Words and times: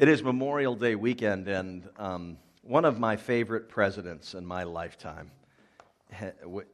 It 0.00 0.08
is 0.08 0.22
Memorial 0.22 0.76
Day 0.76 0.94
weekend, 0.94 1.46
and 1.46 1.86
um, 1.98 2.38
one 2.62 2.86
of 2.86 2.98
my 2.98 3.16
favorite 3.16 3.68
presidents 3.68 4.32
in 4.32 4.46
my 4.46 4.62
lifetime 4.62 5.30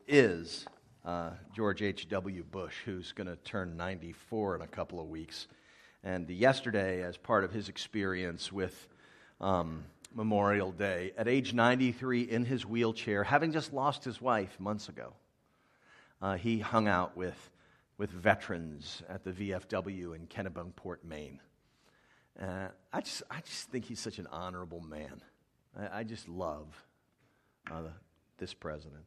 is 0.07 0.65
uh, 1.05 1.31
George 1.53 1.83
H.W. 1.83 2.45
Bush, 2.45 2.77
who's 2.85 3.11
going 3.11 3.27
to 3.27 3.35
turn 3.35 3.77
94 3.77 4.55
in 4.55 4.63
a 4.63 4.69
couple 4.69 5.01
of 5.01 5.09
weeks. 5.09 5.49
And 6.05 6.31
yesterday, 6.31 7.03
as 7.03 7.17
part 7.17 7.43
of 7.43 7.51
his 7.51 7.69
experience 7.69 8.53
with 8.53 8.87
um, 9.41 9.83
Memorial 10.15 10.71
Day, 10.71 11.11
at 11.19 11.27
age 11.27 11.53
93 11.53 12.23
in 12.23 12.45
his 12.45 12.65
wheelchair, 12.65 13.25
having 13.25 13.51
just 13.51 13.73
lost 13.73 14.05
his 14.05 14.21
wife 14.21 14.55
months 14.61 14.89
ago, 14.89 15.13
uh, 16.23 16.37
he 16.37 16.61
hung 16.61 16.87
out 16.87 17.17
with, 17.17 17.51
with 17.99 18.11
veterans 18.11 19.03
at 19.09 19.25
the 19.25 19.33
VFW 19.33 20.15
in 20.15 20.29
Kennebunkport, 20.29 20.99
Maine. 21.03 21.41
Uh, 22.41 22.69
I, 22.93 23.01
just, 23.01 23.25
I 23.31 23.41
just 23.41 23.71
think 23.71 23.87
he's 23.87 24.01
such 24.01 24.19
an 24.19 24.27
honorable 24.31 24.81
man. 24.81 25.23
I, 25.79 26.01
I 26.01 26.05
just 26.05 26.29
love 26.29 26.67
uh, 27.71 27.83
this 28.39 28.53
president. 28.53 29.05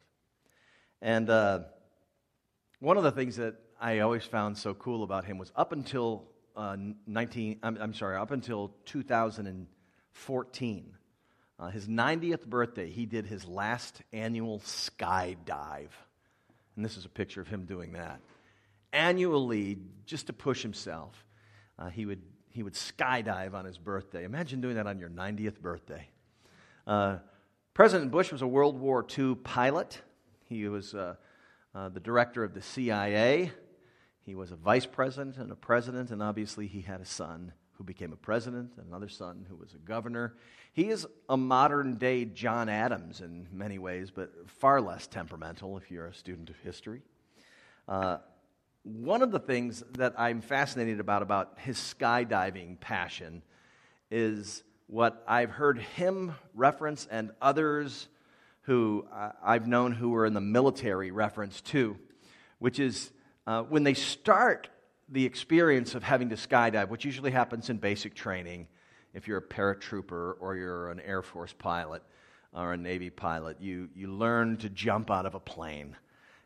And 1.02 1.30
uh, 1.30 1.60
one 2.80 2.98
of 2.98 3.04
the 3.04 3.12
things 3.12 3.36
that 3.38 3.54
I 3.80 4.00
always 4.00 4.24
found 4.24 4.58
so 4.58 4.74
cool 4.74 5.04
about 5.04 5.26
him 5.26 5.38
was 5.38 5.52
up 5.56 5.72
until 5.72 6.24
uh, 6.56 6.76
19, 7.06 7.60
I'm, 7.62 7.78
I'm, 7.80 7.94
sorry, 7.94 8.18
up 8.18 8.32
until 8.32 8.74
2014, 8.86 10.94
uh, 11.60 11.70
his 11.70 11.88
90th 11.88 12.48
birthday, 12.48 12.90
he 12.90 13.06
did 13.06 13.28
his 13.28 13.46
last 13.46 14.02
annual 14.12 14.58
skydive. 14.60 15.92
And 16.76 16.84
this 16.84 16.98
is 16.98 17.06
a 17.06 17.10
picture 17.10 17.42
of 17.42 17.48
him 17.48 17.66
doing 17.66 17.94
that. 17.94 18.20
Annually, 18.92 19.78
just 20.06 20.26
to 20.28 20.34
push 20.34 20.62
himself, 20.64 21.26
uh, 21.78 21.90
he 21.90 22.06
would 22.06 22.22
he 22.52 22.64
would 22.64 22.74
skydive 22.74 23.54
on 23.54 23.66
his 23.66 23.78
birthday. 23.78 24.24
Imagine 24.24 24.62
doing 24.62 24.76
that 24.76 24.88
on 24.88 25.00
your 25.00 25.10
90th 25.10 25.60
birthday. 25.60 26.08
Uh, 26.88 27.18
President 27.74 28.12
Bush 28.12 28.32
was 28.32 28.42
a 28.42 28.48
World 28.48 28.80
War 28.80 29.06
II 29.18 29.36
pilot. 29.36 30.02
He 30.46 30.68
was 30.68 30.94
uh, 30.94 31.16
uh, 31.76 31.90
the 31.90 32.00
director 32.00 32.44
of 32.44 32.54
the 32.54 32.62
CIA. 32.62 33.52
He 34.26 34.36
was 34.36 34.52
a 34.52 34.56
vice 34.56 34.86
president 34.86 35.38
and 35.38 35.52
a 35.52 35.56
president, 35.56 36.12
and 36.12 36.22
obviously 36.22 36.68
he 36.68 36.82
had 36.82 37.02
a 37.02 37.06
son 37.06 37.54
who 37.74 37.84
became 37.84 38.12
a 38.12 38.18
president, 38.18 38.74
and 38.78 38.88
another 38.88 39.08
son 39.08 39.46
who 39.48 39.56
was 39.56 39.74
a 39.74 39.78
governor. 39.78 40.36
He 40.74 40.90
is 40.90 41.08
a 41.30 41.38
modern 41.38 41.96
day 41.96 42.26
John 42.26 42.68
Adams 42.68 43.22
in 43.22 43.48
many 43.54 43.80
ways, 43.80 44.12
but 44.12 44.32
far 44.48 44.82
less 44.82 45.08
temperamental 45.08 45.78
if 45.78 45.90
you're 45.90 46.08
a 46.08 46.14
student 46.14 46.50
of 46.50 46.58
history. 46.58 47.02
Uh, 48.86 48.90
one 48.90 49.22
of 49.22 49.32
the 49.32 49.40
things 49.40 49.84
that 49.94 50.14
I'm 50.18 50.42
fascinated 50.42 51.00
about 51.00 51.22
about 51.22 51.58
his 51.60 51.78
skydiving 51.78 52.80
passion 52.80 53.42
is 54.12 54.64
what 54.88 55.24
I've 55.28 55.52
heard 55.52 55.80
him 55.80 56.34
reference 56.54 57.08
and 57.10 57.32
others 57.42 58.08
who 58.62 59.08
I've 59.44 59.68
known 59.68 59.94
who 59.94 60.10
were 60.10 60.26
in 60.26 60.34
the 60.34 60.42
military 60.42 61.12
reference 61.12 61.62
too, 61.62 61.98
which 62.60 62.80
is 62.80 63.12
uh, 63.48 63.64
when 63.64 63.84
they 63.84 63.94
start 63.94 64.70
the 65.10 65.26
experience 65.26 65.96
of 65.96 66.04
having 66.04 66.30
to 66.30 66.36
skydive, 66.36 66.90
which 66.90 67.06
usually 67.06 67.32
happens 67.32 67.70
in 67.70 67.78
basic 67.78 68.14
training 68.14 68.68
if 69.14 69.28
you're 69.28 69.40
a 69.40 69.42
paratrooper 69.42 70.36
or 70.40 70.56
you're 70.56 70.92
an 70.92 71.00
Air 71.00 71.24
Force 71.24 71.54
pilot 71.54 72.04
or 72.54 72.74
a 72.74 72.78
Navy 72.78 73.10
pilot, 73.10 73.58
you, 73.60 73.90
you 73.96 74.08
learn 74.12 74.58
to 74.58 74.70
jump 74.70 75.10
out 75.10 75.26
of 75.26 75.34
a 75.34 75.40
plane. 75.40 75.96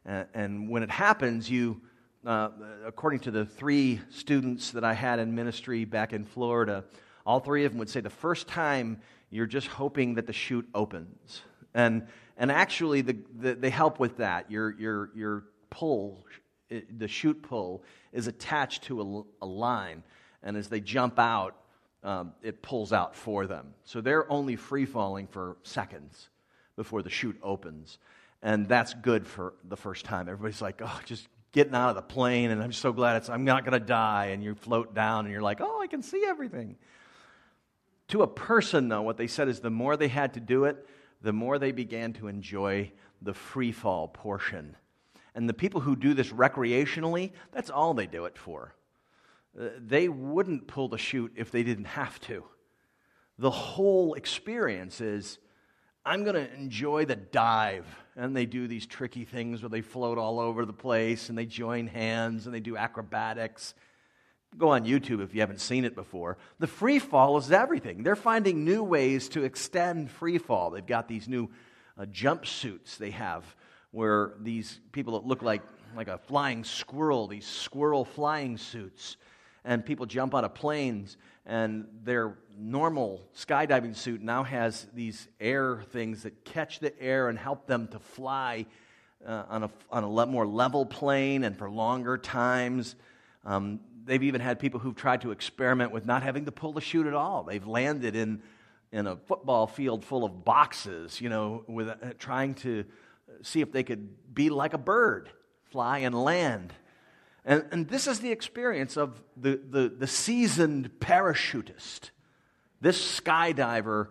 Uh, 0.07 0.23
and 0.33 0.69
when 0.69 0.83
it 0.83 0.91
happens, 0.91 1.49
you 1.49 1.81
uh, 2.25 2.49
according 2.85 3.19
to 3.21 3.31
the 3.31 3.45
three 3.45 3.99
students 4.09 4.71
that 4.71 4.83
I 4.83 4.93
had 4.93 5.19
in 5.19 5.35
ministry 5.35 5.85
back 5.85 6.13
in 6.13 6.25
Florida, 6.25 6.83
all 7.25 7.39
three 7.39 7.65
of 7.65 7.71
them 7.71 7.79
would 7.79 7.89
say 7.89 8.01
the 8.01 8.09
first 8.09 8.47
time 8.47 9.01
you're 9.29 9.45
just 9.45 9.67
hoping 9.67 10.15
that 10.15 10.27
the 10.27 10.33
chute 10.33 10.67
opens. 10.73 11.41
And, 11.73 12.07
and 12.37 12.51
actually, 12.51 13.01
the, 13.01 13.17
the, 13.39 13.55
they 13.55 13.69
help 13.69 13.99
with 13.99 14.17
that. 14.17 14.51
Your, 14.51 14.77
your, 14.79 15.09
your 15.15 15.43
pull, 15.69 16.25
the 16.69 17.07
chute 17.07 17.41
pull, 17.41 17.83
is 18.11 18.27
attached 18.27 18.83
to 18.83 19.01
a, 19.41 19.45
a 19.45 19.47
line. 19.47 20.03
And 20.43 20.55
as 20.55 20.67
they 20.67 20.79
jump 20.79 21.19
out, 21.19 21.55
um, 22.03 22.33
it 22.41 22.61
pulls 22.61 22.93
out 22.93 23.15
for 23.15 23.47
them. 23.47 23.73
So 23.85 24.01
they're 24.01 24.29
only 24.31 24.55
free 24.55 24.85
falling 24.85 25.27
for 25.27 25.57
seconds 25.63 26.29
before 26.75 27.01
the 27.01 27.09
chute 27.09 27.39
opens. 27.41 27.97
And 28.41 28.67
that's 28.67 28.93
good 28.93 29.25
for 29.25 29.53
the 29.63 29.77
first 29.77 30.03
time. 30.03 30.27
Everybody's 30.27 30.61
like, 30.61 30.81
oh, 30.83 30.99
just 31.05 31.27
getting 31.53 31.73
out 31.73 31.89
of 31.89 31.95
the 31.95 32.01
plane, 32.01 32.51
and 32.51 32.61
I'm 32.61 32.73
so 32.73 32.91
glad 32.91 33.17
it's, 33.17 33.29
I'm 33.29 33.45
not 33.45 33.63
going 33.63 33.79
to 33.79 33.85
die. 33.85 34.27
And 34.27 34.43
you 34.43 34.55
float 34.55 34.93
down, 34.93 35.25
and 35.25 35.31
you're 35.31 35.41
like, 35.41 35.61
oh, 35.61 35.81
I 35.81 35.87
can 35.87 36.01
see 36.01 36.25
everything. 36.27 36.75
To 38.09 38.23
a 38.23 38.27
person, 38.27 38.89
though, 38.89 39.03
what 39.03 39.17
they 39.17 39.27
said 39.27 39.47
is 39.47 39.61
the 39.61 39.69
more 39.69 39.95
they 39.95 40.09
had 40.09 40.33
to 40.33 40.39
do 40.41 40.65
it, 40.65 40.85
the 41.21 41.31
more 41.31 41.57
they 41.57 41.71
began 41.71 42.11
to 42.13 42.27
enjoy 42.27 42.91
the 43.21 43.33
free 43.33 43.71
fall 43.71 44.09
portion. 44.09 44.75
And 45.35 45.47
the 45.47 45.53
people 45.53 45.81
who 45.81 45.95
do 45.95 46.13
this 46.13 46.29
recreationally, 46.31 47.31
that's 47.51 47.69
all 47.69 47.93
they 47.93 48.07
do 48.07 48.25
it 48.25 48.37
for. 48.37 48.75
Uh, 49.59 49.69
they 49.79 50.09
wouldn't 50.09 50.67
pull 50.67 50.89
the 50.89 50.97
chute 50.97 51.33
if 51.35 51.49
they 51.49 51.63
didn't 51.63 51.85
have 51.85 52.19
to. 52.21 52.43
The 53.39 53.51
whole 53.51 54.15
experience 54.15 55.01
is 55.01 55.39
I'm 56.05 56.23
going 56.23 56.35
to 56.35 56.53
enjoy 56.55 57.05
the 57.05 57.15
dive. 57.15 57.87
And 58.15 58.35
they 58.35 58.45
do 58.45 58.67
these 58.67 58.85
tricky 58.85 59.25
things 59.25 59.61
where 59.61 59.69
they 59.69 59.81
float 59.81 60.17
all 60.17 60.39
over 60.39 60.65
the 60.65 60.73
place 60.73 61.29
and 61.29 61.37
they 61.37 61.45
join 61.45 61.87
hands 61.87 62.45
and 62.45 62.53
they 62.53 62.59
do 62.59 62.77
acrobatics. 62.77 63.73
Go 64.57 64.69
on 64.69 64.85
YouTube 64.85 65.23
if 65.23 65.33
you 65.33 65.41
haven't 65.41 65.61
seen 65.61 65.83
it 65.83 65.95
before. 65.95 66.37
The 66.59 66.67
free 66.67 66.99
fall 66.99 67.37
is 67.37 67.51
everything. 67.51 68.03
They're 68.03 68.15
finding 68.15 68.63
new 68.63 68.83
ways 68.83 69.29
to 69.29 69.43
extend 69.43 70.11
free 70.11 70.37
fall. 70.37 70.69
They've 70.69 70.85
got 70.85 71.07
these 71.07 71.27
new 71.27 71.49
uh, 71.97 72.05
jumpsuits 72.05 72.97
they 72.97 73.11
have 73.11 73.43
where 73.91 74.33
these 74.39 74.79
people 74.91 75.19
that 75.19 75.27
look 75.27 75.41
like, 75.41 75.61
like 75.95 76.07
a 76.07 76.17
flying 76.17 76.63
squirrel, 76.63 77.27
these 77.27 77.47
squirrel 77.47 78.05
flying 78.05 78.57
suits, 78.57 79.17
and 79.63 79.85
people 79.85 80.05
jump 80.05 80.35
out 80.35 80.43
of 80.43 80.53
planes 80.53 81.17
and 81.45 81.87
their 82.03 82.37
normal 82.57 83.21
skydiving 83.35 83.95
suit 83.95 84.21
now 84.21 84.43
has 84.43 84.87
these 84.93 85.27
air 85.39 85.83
things 85.91 86.23
that 86.23 86.45
catch 86.45 86.79
the 86.79 86.99
air 87.01 87.29
and 87.29 87.37
help 87.37 87.67
them 87.67 87.87
to 87.87 87.99
fly 87.99 88.65
uh, 89.25 89.43
on 89.49 89.63
a, 89.63 89.69
on 89.89 90.03
a 90.03 90.09
le- 90.09 90.25
more 90.25 90.45
level 90.45 90.85
plane 90.85 91.43
and 91.43 91.57
for 91.57 91.69
longer 91.69 92.17
times. 92.17 92.95
Um, 93.45 93.79
they've 94.05 94.23
even 94.23 94.41
had 94.41 94.59
people 94.59 94.79
who've 94.79 94.95
tried 94.95 95.21
to 95.21 95.31
experiment 95.31 95.91
with 95.91 96.05
not 96.05 96.23
having 96.23 96.45
to 96.45 96.51
pull 96.51 96.73
the 96.73 96.81
chute 96.81 97.07
at 97.07 97.13
all. 97.13 97.43
They've 97.43 97.65
landed 97.65 98.15
in, 98.15 98.41
in 98.91 99.07
a 99.07 99.15
football 99.15 99.67
field 99.67 100.05
full 100.05 100.23
of 100.23 100.45
boxes, 100.45 101.19
you 101.19 101.29
know, 101.29 101.63
with, 101.67 101.89
uh, 101.89 101.95
trying 102.19 102.53
to 102.55 102.85
see 103.41 103.61
if 103.61 103.71
they 103.71 103.83
could 103.83 104.33
be 104.33 104.49
like 104.49 104.73
a 104.73 104.77
bird, 104.77 105.29
fly 105.65 105.99
and 105.99 106.15
land. 106.15 106.73
And, 107.45 107.65
and 107.71 107.87
this 107.87 108.07
is 108.07 108.19
the 108.19 108.31
experience 108.31 108.97
of 108.97 109.21
the, 109.35 109.59
the, 109.69 109.89
the 109.89 110.07
seasoned 110.07 110.91
parachutist. 110.99 112.11
This 112.79 113.19
skydiver, 113.19 114.09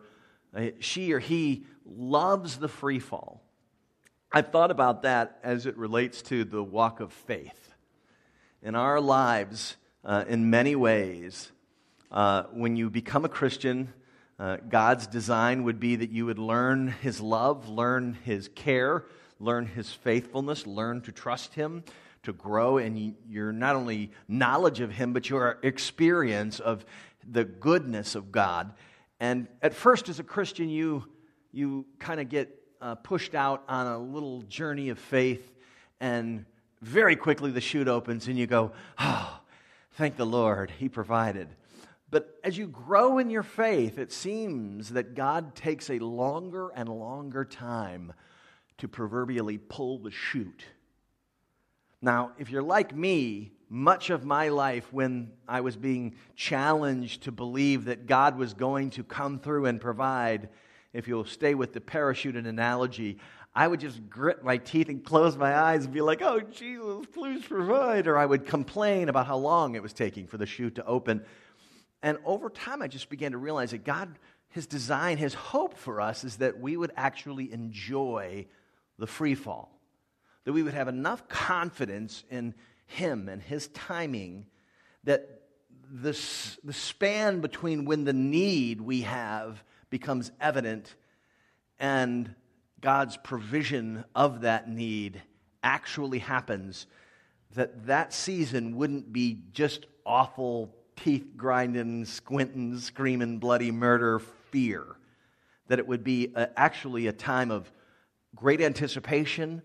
uh, 0.55 0.67
she 0.81 1.13
or 1.13 1.19
he 1.19 1.65
loves 1.87 2.59
the 2.59 2.69
free 2.69 2.99
fall. 2.99 3.43
I've 4.31 4.49
thought 4.49 4.71
about 4.71 5.03
that 5.03 5.39
as 5.43 5.67
it 5.67 5.77
relates 5.77 6.23
to 6.23 6.45
the 6.45 6.63
walk 6.63 7.01
of 7.01 7.13
faith. 7.13 7.75
In 8.63 8.75
our 8.75 9.01
lives, 9.01 9.77
uh, 10.05 10.25
in 10.27 10.49
many 10.51 10.75
ways, 10.75 11.51
uh, 12.11 12.45
when 12.53 12.77
you 12.77 12.91
become 12.91 13.25
a 13.25 13.29
Christian, 13.29 13.93
uh, 14.39 14.57
God's 14.69 15.07
design 15.07 15.65
would 15.65 15.81
be 15.81 15.97
that 15.97 16.11
you 16.11 16.27
would 16.27 16.39
learn 16.39 16.89
His 16.89 17.21
love, 17.21 17.69
learn 17.69 18.17
His 18.25 18.49
care, 18.55 19.05
learn 19.39 19.67
His 19.67 19.93
faithfulness, 19.93 20.67
learn 20.67 21.01
to 21.03 21.13
trust 21.13 21.55
Him, 21.55 21.85
to 22.23 22.33
grow 22.33 22.79
in 22.79 23.17
your 23.29 23.53
not 23.53 23.77
only 23.77 24.11
knowledge 24.29 24.81
of 24.81 24.93
Him, 24.93 25.13
but 25.13 25.29
your 25.29 25.59
experience 25.63 26.61
of 26.61 26.85
the 27.29 27.45
goodness 27.45 28.15
of 28.15 28.31
God. 28.31 28.73
And 29.21 29.49
at 29.61 29.75
first, 29.75 30.09
as 30.09 30.19
a 30.19 30.25
Christian, 30.25 30.69
you, 30.69 31.05
you 31.53 31.87
kind 31.99 32.21
of 32.21 32.29
get 32.29 32.57
uh, 32.81 32.97
pushed 32.97 33.35
out 33.35 33.63
on 33.69 33.87
a 33.87 33.99
little 33.99 34.43
journey 34.43 34.89
of 34.89 34.99
faith, 34.99 35.53
and 36.01 36.45
very 36.81 37.17
quickly 37.17 37.51
the 37.51 37.61
chute 37.61 37.89
opens, 37.89 38.27
and 38.27 38.39
you 38.39 38.47
go, 38.47 38.73
Oh, 38.99 39.41
thank 39.93 40.17
the 40.17 40.27
Lord, 40.27 40.73
He 40.79 40.89
provided. 40.89 41.49
But 42.11 42.39
as 42.45 42.59
you 42.59 42.67
grow 42.67 43.19
in 43.19 43.31
your 43.31 43.43
faith, 43.43 43.99
it 43.99 44.13
seems 44.13 44.91
that 44.91 45.15
God 45.15 45.55
takes 45.55 45.89
a 45.89 45.99
longer 45.99 46.69
and 46.75 46.89
longer 46.89 47.45
time 47.45 48.13
to 48.79 48.87
proverbially 48.87 49.57
pull 49.57 49.99
the 49.99 50.11
chute 50.11 50.65
now, 52.03 52.33
if 52.37 52.51
you're 52.51 52.63
like 52.63 52.95
me, 52.95 53.53
much 53.69 54.11
of 54.11 54.25
my 54.25 54.49
life 54.49 54.93
when 54.93 55.33
I 55.49 55.63
was 55.63 55.77
being 55.77 56.17
challenged 56.37 57.23
to 57.23 57.33
believe 57.33 57.87
that 57.87 58.07
God 58.07 58.37
was 58.37 58.53
going 58.53 58.91
to 58.91 59.05
come 59.05 59.39
through 59.39 59.67
and 59.67 59.81
provide, 59.81 60.51
if 60.93 61.09
you'll 61.09 61.25
stay 61.25 61.55
with 61.55 61.73
the 61.73 61.81
parachute 61.81 62.37
analogy, 62.37 63.19
I 63.55 63.69
would 63.69 63.81
just 63.81 64.09
grit 64.11 64.43
my 64.43 64.57
teeth 64.57 64.89
and 64.89 65.05
close 65.05 65.37
my 65.37 65.57
eyes 65.57 65.85
and 65.85 65.93
be 65.93 66.01
like, 66.01 66.23
oh, 66.23 66.41
Jesus, 66.41 67.07
please 67.13 67.45
provide. 67.45 68.07
Or 68.07 68.19
I 68.19 68.27
would 68.27 68.47
complain 68.47 69.09
about 69.09 69.27
how 69.27 69.37
long 69.37 69.75
it 69.75 69.83
was 69.83 69.93
taking 69.93 70.27
for 70.27 70.39
the 70.39 70.47
chute 70.47 70.75
to 70.77 70.87
open. 70.87 71.25
And 72.03 72.19
over 72.25 72.51
time, 72.51 72.83
I 72.83 72.89
just 72.89 73.11
began 73.11 73.33
to 73.33 73.39
realize 73.39 73.71
that 73.71 73.85
God, 73.85 74.19
His 74.49 74.67
design, 74.67 75.19
His 75.19 75.35
hope 75.35 75.77
for 75.77 76.01
us 76.01 76.25
is 76.25 76.37
that 76.39 76.59
we 76.59 76.77
would 76.77 76.93
actually 76.97 77.53
enjoy 77.53 78.47
the 78.99 79.07
free 79.07 79.35
fall, 79.35 79.79
that 80.45 80.53
we 80.53 80.63
would 80.63 80.75
have 80.75 80.89
enough 80.89 81.29
confidence 81.29 82.25
in 82.31 82.55
Him 82.87 83.29
and 83.29 83.43
His 83.43 83.69
timing 83.69 84.47
that 85.05 85.43
the, 85.91 86.19
the 86.65 86.73
span 86.73 87.41
between 87.41 87.85
when 87.85 88.05
the 88.05 88.13
need 88.13 88.81
we 88.81 89.03
have 89.03 89.63
becomes 89.91 90.33
evident 90.41 90.95
and 91.79 92.35
God's 92.81 93.17
provision 93.17 94.05
of 94.15 94.43
that 94.43 94.69
need 94.69 95.23
actually 95.63 96.19
happens, 96.19 96.87
that 97.55 97.87
that 97.87 98.13
season 98.13 98.77
wouldn't 98.77 99.13
be 99.13 99.39
just 99.53 99.87
awful, 100.05 100.75
teeth 100.97 101.37
grinding, 101.37 102.05
squinting, 102.05 102.79
screaming, 102.79 103.39
bloody 103.39 103.71
murder 103.71 104.19
fear. 104.19 104.87
That 105.69 105.79
it 105.79 105.87
would 105.87 106.03
be 106.03 106.33
a, 106.35 106.49
actually 106.59 107.07
a 107.07 107.13
time 107.13 107.51
of 107.51 107.71
great 108.35 108.61
anticipation, 108.61 109.63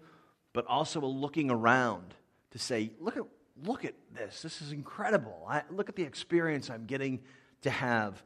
but 0.57 0.65
also 0.65 1.01
a 1.01 1.05
looking 1.05 1.51
around 1.51 2.15
to 2.49 2.57
say, 2.57 2.89
look 2.99 3.15
at, 3.15 3.21
look 3.63 3.85
at 3.85 3.93
this. 4.15 4.41
This 4.41 4.59
is 4.63 4.71
incredible. 4.71 5.45
I, 5.47 5.61
look 5.69 5.87
at 5.87 5.95
the 5.95 6.01
experience 6.01 6.71
I'm 6.71 6.87
getting 6.87 7.19
to 7.61 7.69
have 7.69 8.23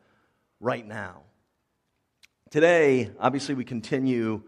right 0.61 0.87
now. 0.87 1.23
Today, 2.49 3.11
obviously, 3.19 3.53
we 3.53 3.65
continue 3.65 4.43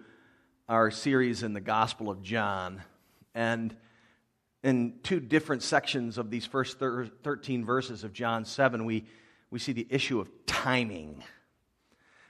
our 0.69 0.91
series 0.91 1.44
in 1.44 1.51
the 1.51 1.59
Gospel 1.59 2.09
of 2.09 2.24
John. 2.24 2.81
And 3.35 3.75
in 4.63 5.00
two 5.03 5.19
different 5.19 5.62
sections 5.62 6.18
of 6.18 6.29
these 6.29 6.45
first 6.45 6.79
13 6.79 7.65
verses 7.65 8.06
of 8.06 8.13
John 8.13 8.45
7, 8.45 8.86
we, 8.86 9.03
we 9.51 9.59
see 9.59 9.74
the 9.74 9.88
issue 9.89 10.21
of 10.21 10.29
timing. 10.45 11.21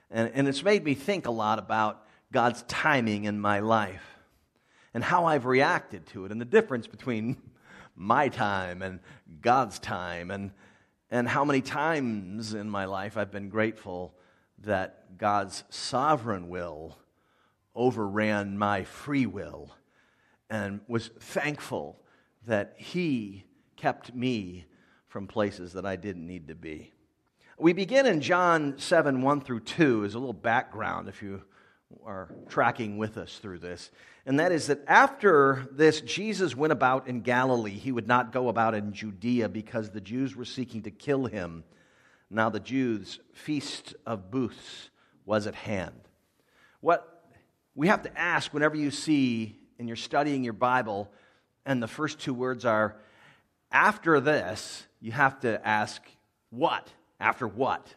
And, 0.10 0.32
and 0.34 0.48
it's 0.48 0.64
made 0.64 0.84
me 0.84 0.96
think 0.96 1.28
a 1.28 1.32
lot 1.32 1.60
about 1.60 2.08
God's 2.32 2.64
timing 2.64 3.26
in 3.26 3.40
my 3.40 3.60
life 3.60 4.13
and 4.94 5.04
how 5.04 5.26
I've 5.26 5.46
reacted 5.46 6.06
to 6.08 6.26
it 6.26 6.32
and 6.32 6.40
the 6.40 6.46
difference 6.46 6.88
between 6.88 7.38
my 7.96 8.30
time 8.30 8.82
and 8.82 9.00
God's 9.42 9.80
time 9.80 10.32
and, 10.32 10.52
and 11.12 11.28
how 11.28 11.46
many 11.46 11.62
times 11.62 12.54
in 12.54 12.70
my 12.70 12.86
life 12.86 13.18
I've 13.18 13.32
been 13.32 13.50
grateful 13.50 14.14
that 14.60 15.18
God's 15.18 15.64
sovereign 15.70 16.50
will 16.50 16.98
overran 17.76 18.58
my 18.58 18.84
free 18.84 19.26
will 19.26 19.72
and 20.50 20.82
was 20.88 21.10
thankful 21.20 22.00
that 22.46 22.76
He 22.78 23.46
kept 23.76 24.14
me 24.14 24.66
from 25.08 25.28
places 25.28 25.74
that 25.74 25.86
I 25.86 25.96
didn't 25.96 26.26
need 26.26 26.48
to 26.48 26.56
be. 26.56 26.92
We 27.58 27.74
begin 27.74 28.06
in 28.06 28.22
John 28.22 28.76
7 28.78 29.22
1 29.22 29.42
through 29.42 29.62
2 29.62 30.06
as 30.06 30.16
a 30.16 30.20
little 30.20 30.34
background 30.34 31.08
if 31.08 31.22
you 31.22 31.44
are 32.06 32.30
tracking 32.50 32.98
with 32.98 33.18
us 33.18 33.38
through 33.38 33.60
this. 33.60 33.92
And 34.26 34.40
that 34.40 34.52
is 34.52 34.68
that 34.68 34.80
after 34.88 35.68
this, 35.72 36.02
Jesus 36.02 36.56
went 36.56 36.74
about 36.74 37.08
in 37.08 37.22
Galilee. 37.22 37.72
He 37.72 37.92
would 37.92 38.08
not 38.08 38.32
go 38.32 38.48
about 38.48 38.76
in 38.76 38.94
Judea 38.94 39.50
because 39.50 39.90
the 39.90 40.02
Jews 40.02 40.36
were 40.36 40.46
seeking 40.46 40.84
to 40.84 40.92
kill 40.92 41.26
him. 41.26 41.64
Now, 42.30 42.50
the 42.50 42.60
Jews' 42.60 43.20
feast 43.34 43.96
of 44.06 44.32
booths 44.32 44.90
was 45.26 45.46
at 45.48 45.56
hand. 45.56 46.00
What 46.80 47.24
we 47.76 47.88
have 47.88 48.04
to 48.04 48.18
ask 48.20 48.54
whenever 48.54 48.76
you 48.76 48.92
see 48.92 49.58
and 49.80 49.88
you're 49.88 49.96
studying 49.96 50.44
your 50.44 50.54
Bible, 50.54 51.12
and 51.66 51.82
the 51.82 51.88
first 51.88 52.20
two 52.20 52.34
words 52.34 52.66
are, 52.66 52.96
after 53.72 54.20
this, 54.20 54.86
you 55.00 55.12
have 55.12 55.40
to 55.42 55.66
ask, 55.68 56.02
what? 56.50 56.88
After 57.20 57.48
what? 57.48 57.94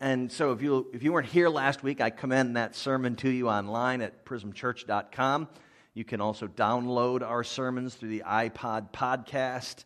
And 0.00 0.30
so 0.30 0.52
if 0.52 0.62
you, 0.62 0.88
if 0.92 1.02
you 1.02 1.12
weren't 1.12 1.28
here 1.28 1.48
last 1.48 1.82
week, 1.82 2.00
I 2.00 2.10
commend 2.10 2.56
that 2.56 2.74
sermon 2.74 3.16
to 3.16 3.28
you 3.28 3.48
online 3.48 4.00
at 4.00 4.24
prismchurch.com. 4.24 5.48
You 5.94 6.04
can 6.04 6.20
also 6.20 6.46
download 6.46 7.22
our 7.22 7.44
sermons 7.44 7.94
through 7.94 8.10
the 8.10 8.24
iPod 8.26 8.92
podcast. 8.92 9.84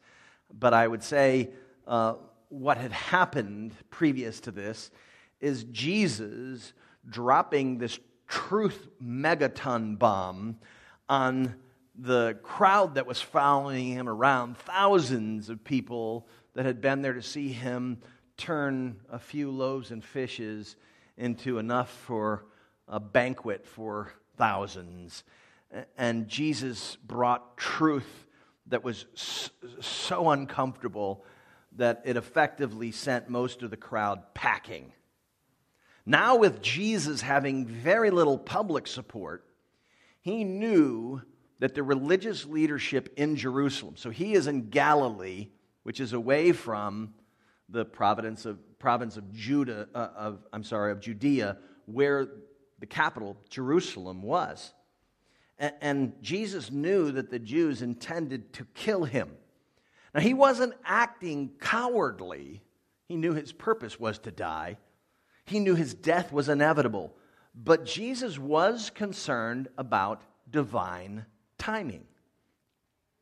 But 0.52 0.75
I 0.75 0.87
would 0.87 1.02
say 1.02 1.50
uh, 1.87 2.14
what 2.49 2.79
had 2.79 2.93
happened 2.93 3.75
previous 3.91 4.41
to 4.41 4.50
this 4.50 4.91
is 5.41 5.64
Jesus 5.64 6.73
dropping 7.08 7.79
this 7.79 7.99
truth 8.29 8.88
megaton 9.03 9.99
bomb 9.99 10.58
on 11.08 11.56
the 11.99 12.38
crowd 12.43 12.94
that 12.94 13.06
was 13.06 13.20
following 13.20 13.93
him 13.93 14.08
around, 14.08 14.56
thousands 14.56 15.50
of 15.50 15.64
people 15.64 16.29
that 16.55 16.64
had 16.64 16.81
been 16.81 17.03
there 17.03 17.14
to 17.14 17.23
see 17.23 17.49
him 17.49 17.99
turn 18.41 18.97
a 19.13 19.19
few 19.19 19.51
loaves 19.51 19.91
and 19.91 20.03
fishes 20.03 20.77
into 21.19 21.59
enough 21.59 21.91
for 21.91 22.47
a 22.89 22.99
banquet 22.99 23.67
for 23.67 24.13
thousands. 24.37 25.23
And 25.99 26.27
Jesus 26.27 26.97
brought 26.97 27.59
truth 27.59 28.27
that 28.69 28.83
was 28.83 29.05
so 29.81 30.31
uncomfortable 30.31 31.25
that 31.77 32.03
it 32.05 32.17
effectively 32.17 32.91
sent 32.91 33.29
most 33.29 33.63
of 33.63 33.71
the 33.71 33.77
crowd 33.77 34.23
packing. 34.35 34.93
Now, 36.07 36.37
with 36.37 36.63
Jesus 36.63 37.21
having 37.21 37.67
very 37.67 38.11
little 38.11 38.39
public 38.39 38.87
support, 38.87 39.45
he 40.23 40.45
knew 40.45 41.21
that 41.59 41.75
the 41.75 41.83
religious 41.83 42.47
leadership 42.47 43.13
in 43.19 43.37
Jerusalem, 43.37 43.97
so 43.97 44.09
he 44.09 44.33
is 44.33 44.47
in 44.47 44.71
Galilee, 44.71 45.49
which 45.83 46.01
is 46.01 46.15
away 46.15 46.53
from 46.53 47.13
the 47.70 47.84
province 47.84 48.46
of, 48.46 48.58
province 48.78 49.17
of 49.17 49.32
Judah, 49.32 49.88
uh, 49.94 50.08
of, 50.17 50.38
I'm 50.52 50.64
sorry, 50.64 50.93
of 50.93 51.00
Judea, 51.00 51.56
where 51.87 52.28
the 52.78 52.87
capital, 52.87 53.37
Jerusalem, 53.49 54.22
was. 54.22 54.72
And, 55.58 55.75
and 55.81 56.12
Jesus 56.22 56.70
knew 56.70 57.12
that 57.12 57.31
the 57.31 57.38
Jews 57.38 57.82
intended 57.82 58.52
to 58.55 58.64
kill 58.75 59.05
him. 59.05 59.31
Now, 60.14 60.20
he 60.20 60.34
wasn't 60.34 60.75
acting 60.84 61.50
cowardly. 61.61 62.62
He 63.06 63.17
knew 63.17 63.34
his 63.34 63.52
purpose 63.52 64.00
was 64.00 64.19
to 64.20 64.31
die. 64.31 64.78
He 65.44 65.61
knew 65.61 65.75
his 65.75 65.94
death 65.94 66.32
was 66.32 66.49
inevitable. 66.49 67.14
But 67.55 67.84
Jesus 67.84 68.38
was 68.38 68.90
concerned 68.90 69.69
about 69.76 70.22
divine 70.50 71.26
timing. 71.58 72.05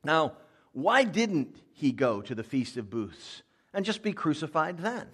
Now, 0.05 0.35
why 0.73 1.05
didn't 1.05 1.57
he 1.73 1.93
go 1.93 2.21
to 2.23 2.35
the 2.35 2.45
Feast 2.45 2.77
of 2.77 2.91
Booths 2.91 3.43
and 3.73 3.85
just 3.85 4.03
be 4.03 4.13
crucified 4.13 4.79
then? 4.79 5.07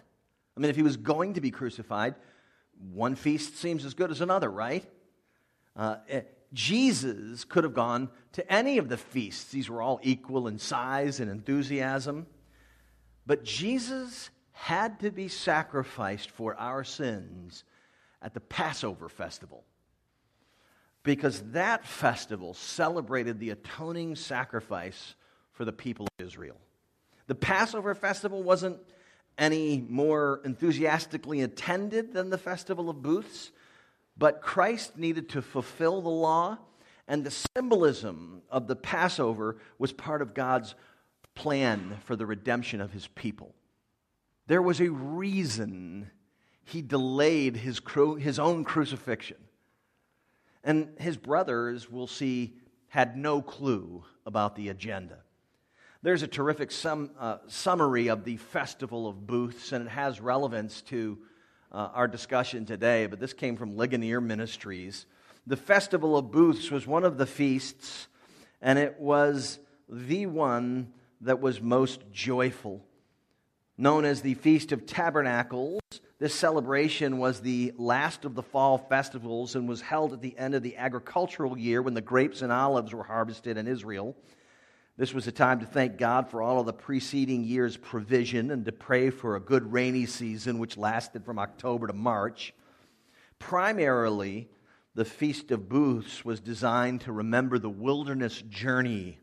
I 0.56 0.60
mean, 0.60 0.70
if 0.70 0.76
he 0.76 0.82
was 0.82 0.96
going 0.96 1.34
to 1.34 1.40
be 1.40 1.50
crucified, 1.50 2.14
one 2.92 3.14
feast 3.14 3.58
seems 3.58 3.84
as 3.84 3.94
good 3.94 4.10
as 4.10 4.20
another, 4.20 4.50
right? 4.50 4.84
Uh, 5.76 5.96
eh, 6.08 6.22
Jesus 6.52 7.44
could 7.44 7.64
have 7.64 7.74
gone 7.74 8.08
to 8.32 8.52
any 8.52 8.78
of 8.78 8.88
the 8.88 8.96
feasts. 8.96 9.50
These 9.50 9.68
were 9.68 9.82
all 9.82 9.98
equal 10.02 10.46
in 10.46 10.58
size 10.58 11.18
and 11.18 11.30
enthusiasm. 11.30 12.26
But 13.26 13.44
Jesus 13.44 14.30
had 14.52 15.00
to 15.00 15.10
be 15.10 15.28
sacrificed 15.28 16.30
for 16.30 16.54
our 16.56 16.84
sins 16.84 17.64
at 18.22 18.34
the 18.34 18.40
Passover 18.40 19.08
festival. 19.08 19.64
Because 21.02 21.42
that 21.50 21.84
festival 21.84 22.54
celebrated 22.54 23.40
the 23.40 23.50
atoning 23.50 24.14
sacrifice 24.14 25.16
for 25.52 25.64
the 25.64 25.72
people 25.72 26.06
of 26.06 26.26
Israel. 26.26 26.56
The 27.26 27.34
Passover 27.34 27.94
festival 27.94 28.42
wasn't 28.42 28.78
any 29.38 29.84
more 29.88 30.40
enthusiastically 30.44 31.40
attended 31.40 32.12
than 32.12 32.30
the 32.30 32.38
Festival 32.38 32.88
of 32.88 33.02
Booths, 33.02 33.50
but 34.16 34.42
Christ 34.42 34.96
needed 34.96 35.30
to 35.30 35.42
fulfill 35.42 36.00
the 36.02 36.08
law, 36.08 36.58
and 37.08 37.24
the 37.24 37.46
symbolism 37.56 38.42
of 38.50 38.66
the 38.66 38.76
Passover 38.76 39.56
was 39.78 39.92
part 39.92 40.22
of 40.22 40.34
God's 40.34 40.74
plan 41.34 41.96
for 42.04 42.14
the 42.14 42.26
redemption 42.26 42.80
of 42.80 42.92
his 42.92 43.08
people. 43.08 43.54
There 44.46 44.62
was 44.62 44.80
a 44.80 44.90
reason 44.90 46.10
he 46.64 46.80
delayed 46.80 47.56
his, 47.56 47.80
cru- 47.80 48.16
his 48.16 48.38
own 48.38 48.64
crucifixion. 48.64 49.38
And 50.62 50.94
his 50.98 51.16
brothers, 51.16 51.90
we'll 51.90 52.06
see, 52.06 52.54
had 52.88 53.16
no 53.16 53.42
clue 53.42 54.04
about 54.24 54.56
the 54.56 54.68
agenda. 54.68 55.23
There's 56.04 56.22
a 56.22 56.28
terrific 56.28 56.70
sum, 56.70 57.12
uh, 57.18 57.38
summary 57.46 58.08
of 58.08 58.24
the 58.24 58.36
Festival 58.36 59.08
of 59.08 59.26
Booths, 59.26 59.72
and 59.72 59.86
it 59.86 59.88
has 59.88 60.20
relevance 60.20 60.82
to 60.82 61.16
uh, 61.72 61.88
our 61.94 62.06
discussion 62.06 62.66
today, 62.66 63.06
but 63.06 63.20
this 63.20 63.32
came 63.32 63.56
from 63.56 63.74
Ligonier 63.74 64.20
Ministries. 64.20 65.06
The 65.46 65.56
Festival 65.56 66.14
of 66.18 66.30
Booths 66.30 66.70
was 66.70 66.86
one 66.86 67.04
of 67.04 67.16
the 67.16 67.24
feasts, 67.24 68.06
and 68.60 68.78
it 68.78 69.00
was 69.00 69.58
the 69.88 70.26
one 70.26 70.92
that 71.22 71.40
was 71.40 71.62
most 71.62 72.02
joyful 72.12 72.84
known 73.78 74.04
as 74.04 74.20
the 74.20 74.34
Feast 74.34 74.72
of 74.72 74.84
Tabernacles. 74.84 75.80
This 76.18 76.34
celebration 76.34 77.16
was 77.16 77.40
the 77.40 77.72
last 77.78 78.26
of 78.26 78.34
the 78.34 78.42
fall 78.42 78.76
festivals 78.76 79.56
and 79.56 79.66
was 79.66 79.80
held 79.80 80.12
at 80.12 80.20
the 80.20 80.36
end 80.36 80.54
of 80.54 80.62
the 80.62 80.76
agricultural 80.76 81.56
year 81.56 81.80
when 81.80 81.94
the 81.94 82.02
grapes 82.02 82.42
and 82.42 82.52
olives 82.52 82.92
were 82.92 83.04
harvested 83.04 83.56
in 83.56 83.66
Israel. 83.66 84.14
This 84.96 85.12
was 85.12 85.26
a 85.26 85.32
time 85.32 85.58
to 85.58 85.66
thank 85.66 85.98
God 85.98 86.30
for 86.30 86.40
all 86.40 86.60
of 86.60 86.66
the 86.66 86.72
preceding 86.72 87.42
year's 87.42 87.76
provision 87.76 88.52
and 88.52 88.64
to 88.64 88.70
pray 88.70 89.10
for 89.10 89.34
a 89.34 89.40
good 89.40 89.72
rainy 89.72 90.06
season, 90.06 90.60
which 90.60 90.76
lasted 90.76 91.24
from 91.24 91.36
October 91.36 91.88
to 91.88 91.92
March. 91.92 92.54
Primarily, 93.40 94.48
the 94.94 95.04
Feast 95.04 95.50
of 95.50 95.68
Booths 95.68 96.24
was 96.24 96.38
designed 96.38 97.00
to 97.00 97.12
remember 97.12 97.58
the 97.58 97.68
wilderness 97.68 98.40
journey 98.42 99.18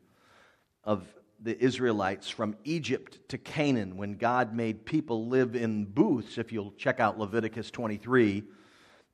of 0.83 1.07
the 1.39 1.57
Israelites 1.63 2.29
from 2.29 2.57
Egypt 2.65 3.19
to 3.29 3.37
Canaan 3.37 3.95
when 3.95 4.17
God 4.17 4.53
made 4.53 4.85
people 4.85 5.27
live 5.29 5.55
in 5.55 5.85
booths, 5.85 6.37
if 6.37 6.51
you'll 6.51 6.73
check 6.73 6.99
out 6.99 7.17
Leviticus 7.17 7.71
23. 7.71 8.43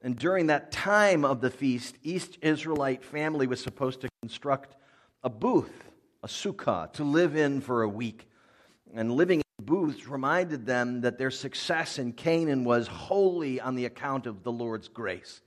And 0.01 0.17
during 0.17 0.47
that 0.47 0.71
time 0.71 1.23
of 1.23 1.39
the 1.39 1.51
feast, 1.51 1.99
each 2.01 2.39
Israelite 2.41 3.03
family 3.03 3.45
was 3.45 3.61
supposed 3.61 4.01
to 4.01 4.09
construct 4.23 4.75
a 5.21 5.29
booth 5.29 5.86
a 6.23 6.27
sukkah, 6.27 6.91
to 6.93 7.03
live 7.03 7.35
in 7.35 7.61
for 7.61 7.83
a 7.83 7.89
week. 7.89 8.29
And 8.93 9.11
living 9.11 9.39
in 9.39 9.65
booths 9.65 10.07
reminded 10.07 10.65
them 10.65 11.01
that 11.01 11.17
their 11.17 11.31
success 11.31 11.99
in 11.99 12.13
Canaan 12.13 12.63
was 12.63 12.87
wholly 12.87 13.59
on 13.59 13.75
the 13.75 13.85
account 13.85 14.25
of 14.25 14.43
the 14.43 14.51
Lord's 14.51 14.87
grace. 14.87 15.41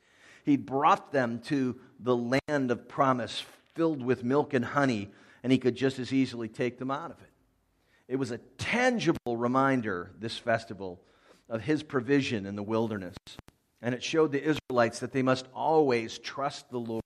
He 0.44 0.56
brought 0.56 1.12
them 1.12 1.40
to 1.46 1.78
the 1.98 2.16
land 2.16 2.70
of 2.70 2.88
promise 2.88 3.44
filled 3.74 4.02
with 4.02 4.24
milk 4.24 4.54
and 4.54 4.64
honey, 4.64 5.10
and 5.42 5.52
he 5.52 5.58
could 5.58 5.76
just 5.76 5.98
as 5.98 6.12
easily 6.12 6.48
take 6.48 6.78
them 6.78 6.90
out 6.90 7.10
of 7.10 7.20
it. 7.20 7.30
It 8.08 8.16
was 8.16 8.30
a 8.30 8.38
tangible 8.58 9.36
reminder, 9.36 10.10
this 10.18 10.36
festival, 10.36 11.00
of 11.48 11.62
his 11.62 11.82
provision 11.82 12.46
in 12.46 12.56
the 12.56 12.62
wilderness. 12.62 13.16
And 13.82 13.94
it 13.94 14.02
showed 14.02 14.32
the 14.32 14.42
Israelites 14.42 14.98
that 14.98 15.12
they 15.12 15.22
must 15.22 15.46
always 15.54 16.18
trust 16.18 16.70
the 16.70 16.78
Lord 16.78 17.02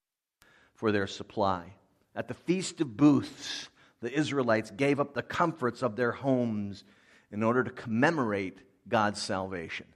for 0.75 0.93
their 0.93 1.07
supply. 1.07 1.75
At 2.15 2.29
the 2.29 2.35
Feast 2.35 2.81
of 2.81 2.97
Booths, 2.97 3.69
the 4.01 4.13
Israelites 4.13 4.71
gave 4.71 5.01
up 5.01 5.15
the 5.15 5.23
comforts 5.23 5.83
of 5.83 5.97
their 5.97 6.13
homes 6.13 6.85
in 7.33 7.43
order 7.43 7.65
to 7.65 7.71
commemorate 7.71 8.59
God's 8.89 9.21
salvation. 9.21 9.87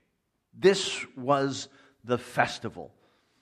This 0.58 1.04
was 1.16 1.68
the 2.04 2.18
festival. 2.18 2.92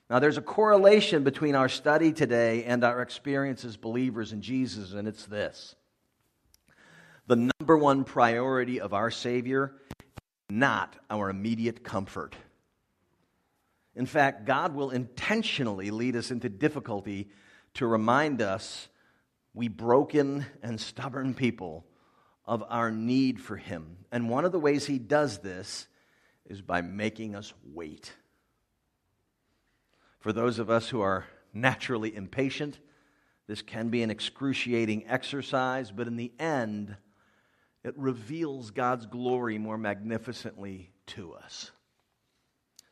Now, 0.09 0.19
there's 0.19 0.37
a 0.37 0.41
correlation 0.41 1.23
between 1.23 1.55
our 1.55 1.69
study 1.69 2.11
today 2.11 2.63
and 2.63 2.83
our 2.83 3.01
experience 3.01 3.65
as 3.65 3.75
believers 3.75 4.31
in 4.31 4.41
Jesus, 4.41 4.93
and 4.93 5.07
it's 5.07 5.25
this. 5.25 5.75
The 7.27 7.49
number 7.59 7.77
one 7.77 8.03
priority 8.03 8.79
of 8.79 8.93
our 8.93 9.11
Savior 9.11 9.73
not 10.49 10.95
our 11.09 11.29
immediate 11.29 11.83
comfort. 11.83 12.35
In 13.95 14.05
fact, 14.05 14.45
God 14.45 14.75
will 14.75 14.91
intentionally 14.91 15.91
lead 15.91 16.15
us 16.15 16.31
into 16.31 16.49
difficulty 16.49 17.29
to 17.75 17.87
remind 17.87 18.41
us, 18.41 18.87
we 19.53 19.67
broken 19.67 20.45
and 20.61 20.79
stubborn 20.79 21.33
people, 21.33 21.85
of 22.47 22.63
our 22.69 22.89
need 22.89 23.41
for 23.41 23.57
Him. 23.57 23.97
And 24.11 24.29
one 24.29 24.45
of 24.45 24.51
the 24.51 24.59
ways 24.59 24.85
He 24.85 24.99
does 24.99 25.39
this 25.39 25.87
is 26.45 26.61
by 26.61 26.81
making 26.81 27.35
us 27.35 27.53
wait. 27.73 28.13
For 30.19 30.31
those 30.31 30.57
of 30.57 30.69
us 30.69 30.89
who 30.89 31.01
are 31.01 31.25
naturally 31.53 32.15
impatient, 32.15 32.79
this 33.47 33.61
can 33.61 33.89
be 33.89 34.01
an 34.01 34.09
excruciating 34.09 35.07
exercise, 35.07 35.91
but 35.91 36.07
in 36.07 36.15
the 36.15 36.31
end, 36.39 36.95
it 37.83 37.97
reveals 37.97 38.71
God's 38.71 39.05
glory 39.05 39.57
more 39.57 39.77
magnificently 39.77 40.91
to 41.07 41.33
us. 41.33 41.71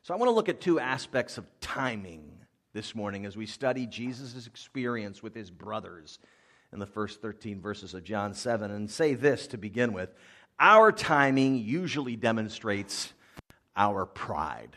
So 0.02 0.14
I 0.14 0.16
want 0.16 0.28
to 0.28 0.34
look 0.34 0.48
at 0.48 0.60
two 0.60 0.78
aspects 0.78 1.36
of 1.36 1.46
timing 1.60 2.45
this 2.76 2.94
morning 2.94 3.24
as 3.24 3.38
we 3.38 3.46
study 3.46 3.86
Jesus' 3.86 4.46
experience 4.46 5.22
with 5.22 5.34
his 5.34 5.50
brothers 5.50 6.18
in 6.74 6.78
the 6.78 6.84
first 6.84 7.22
13 7.22 7.58
verses 7.58 7.94
of 7.94 8.04
John 8.04 8.34
7 8.34 8.70
and 8.70 8.90
say 8.90 9.14
this 9.14 9.46
to 9.46 9.56
begin 9.56 9.94
with. 9.94 10.12
Our 10.60 10.92
timing 10.92 11.56
usually 11.56 12.16
demonstrates 12.16 13.14
our 13.74 14.04
pride. 14.04 14.76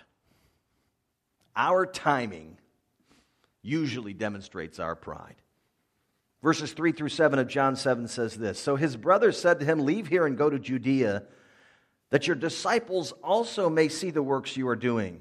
Our 1.57 1.85
timing 1.85 2.57
usually 3.63 4.13
demonstrates 4.13 4.79
our 4.79 4.95
pride. 4.95 5.35
Verses 6.41 6.71
3 6.71 6.93
through 6.93 7.09
7 7.09 7.37
of 7.37 7.49
John 7.49 7.75
7 7.75 8.07
says 8.07 8.33
this 8.33 8.59
So 8.59 8.77
his 8.77 8.95
brothers 8.95 9.37
said 9.37 9.59
to 9.59 9.65
him, 9.65 9.79
Leave 9.85 10.07
here 10.07 10.25
and 10.25 10.37
go 10.37 10.49
to 10.49 10.57
Judea, 10.57 11.23
that 12.11 12.27
your 12.27 12.37
disciples 12.37 13.11
also 13.21 13.69
may 13.69 13.89
see 13.89 14.09
the 14.09 14.23
works 14.23 14.55
you 14.55 14.69
are 14.69 14.77
doing. 14.77 15.19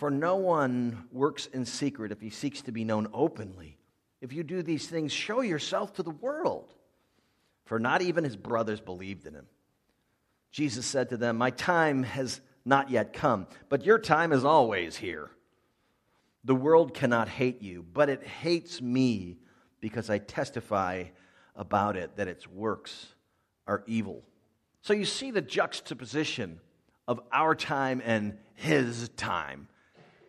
For 0.00 0.10
no 0.10 0.36
one 0.36 1.04
works 1.12 1.44
in 1.44 1.66
secret 1.66 2.10
if 2.10 2.22
he 2.22 2.30
seeks 2.30 2.62
to 2.62 2.72
be 2.72 2.84
known 2.84 3.08
openly. 3.12 3.76
If 4.22 4.32
you 4.32 4.42
do 4.42 4.62
these 4.62 4.86
things, 4.86 5.12
show 5.12 5.42
yourself 5.42 5.92
to 5.96 6.02
the 6.02 6.08
world. 6.08 6.72
For 7.66 7.78
not 7.78 8.00
even 8.00 8.24
his 8.24 8.34
brothers 8.34 8.80
believed 8.80 9.26
in 9.26 9.34
him. 9.34 9.44
Jesus 10.52 10.86
said 10.86 11.10
to 11.10 11.18
them, 11.18 11.36
My 11.36 11.50
time 11.50 12.02
has 12.02 12.40
not 12.64 12.88
yet 12.88 13.12
come, 13.12 13.46
but 13.68 13.84
your 13.84 13.98
time 13.98 14.32
is 14.32 14.42
always 14.42 14.96
here. 14.96 15.30
The 16.44 16.54
world 16.54 16.94
cannot 16.94 17.28
hate 17.28 17.60
you, 17.60 17.84
but 17.92 18.08
it 18.08 18.26
hates 18.26 18.80
me 18.80 19.36
because 19.80 20.08
I 20.08 20.16
testify 20.16 21.04
about 21.54 21.98
it 21.98 22.16
that 22.16 22.26
its 22.26 22.48
works 22.48 23.08
are 23.66 23.84
evil. 23.86 24.22
So 24.80 24.94
you 24.94 25.04
see 25.04 25.30
the 25.30 25.42
juxtaposition 25.42 26.58
of 27.06 27.20
our 27.30 27.54
time 27.54 28.00
and 28.02 28.38
his 28.54 29.10
time. 29.10 29.68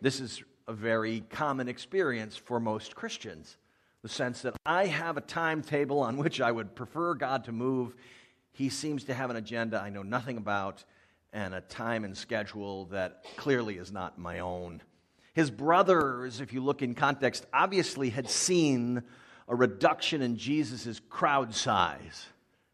This 0.01 0.19
is 0.19 0.43
a 0.67 0.73
very 0.73 1.23
common 1.29 1.67
experience 1.67 2.35
for 2.35 2.59
most 2.59 2.95
Christians. 2.95 3.57
The 4.01 4.09
sense 4.09 4.41
that 4.41 4.55
I 4.65 4.87
have 4.87 5.15
a 5.15 5.21
timetable 5.21 5.99
on 5.99 6.17
which 6.17 6.41
I 6.41 6.51
would 6.51 6.75
prefer 6.75 7.13
God 7.13 7.43
to 7.43 7.51
move. 7.51 7.95
He 8.51 8.69
seems 8.69 9.03
to 9.05 9.13
have 9.13 9.29
an 9.29 9.35
agenda 9.35 9.79
I 9.79 9.91
know 9.91 10.01
nothing 10.01 10.37
about 10.37 10.83
and 11.33 11.53
a 11.53 11.61
time 11.61 12.03
and 12.03 12.17
schedule 12.17 12.85
that 12.85 13.23
clearly 13.37 13.77
is 13.77 13.91
not 13.91 14.17
my 14.17 14.39
own. 14.39 14.81
His 15.33 15.51
brothers, 15.51 16.41
if 16.41 16.51
you 16.51 16.61
look 16.61 16.81
in 16.81 16.95
context, 16.95 17.45
obviously 17.53 18.09
had 18.09 18.27
seen 18.27 19.03
a 19.47 19.55
reduction 19.55 20.23
in 20.23 20.35
Jesus' 20.35 20.99
crowd 21.09 21.53
size. 21.53 22.25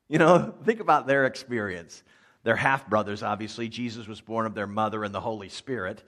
You 0.08 0.18
know, 0.18 0.56
think 0.64 0.80
about 0.80 1.08
their 1.08 1.26
experience. 1.26 2.04
They're 2.44 2.56
half 2.56 2.88
brothers, 2.90 3.22
obviously. 3.22 3.68
Jesus 3.68 4.08
was 4.08 4.22
born 4.22 4.46
of 4.46 4.56
their 4.56 4.66
mother 4.66 5.04
and 5.04 5.14
the 5.14 5.20
Holy 5.20 5.50
Spirit. 5.50 6.04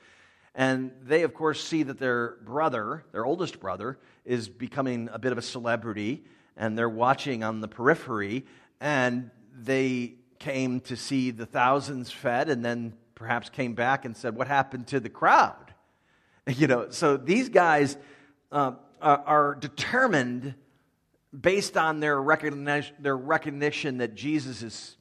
And 0.55 0.91
they, 1.03 1.23
of 1.23 1.33
course, 1.33 1.63
see 1.63 1.83
that 1.83 1.99
their 1.99 2.37
brother, 2.43 3.05
their 3.11 3.25
oldest 3.25 3.59
brother, 3.59 3.97
is 4.25 4.49
becoming 4.49 5.09
a 5.11 5.19
bit 5.19 5.31
of 5.31 5.37
a 5.37 5.41
celebrity, 5.41 6.23
and 6.57 6.77
they're 6.77 6.89
watching 6.89 7.43
on 7.43 7.61
the 7.61 7.67
periphery, 7.67 8.45
and 8.79 9.31
they 9.57 10.15
came 10.39 10.79
to 10.81 10.95
see 10.95 11.31
the 11.31 11.45
thousands 11.45 12.11
fed, 12.11 12.49
and 12.49 12.63
then 12.63 12.93
perhaps 13.15 13.49
came 13.49 13.73
back 13.73 14.05
and 14.05 14.15
said, 14.15 14.35
What 14.35 14.47
happened 14.47 14.87
to 14.87 14.99
the 14.99 15.09
crowd? 15.09 15.55
You 16.47 16.65
know, 16.65 16.89
so 16.89 17.15
these 17.15 17.49
guys 17.49 17.95
uh, 18.51 18.71
are 18.99 19.53
determined 19.53 20.55
based 21.37 21.77
on 21.77 21.99
their 21.99 22.19
recognition, 22.19 22.95
their 22.99 23.15
recognition 23.17 23.99
that 23.99 24.15
Jesus 24.15 24.63
is, 24.63 24.97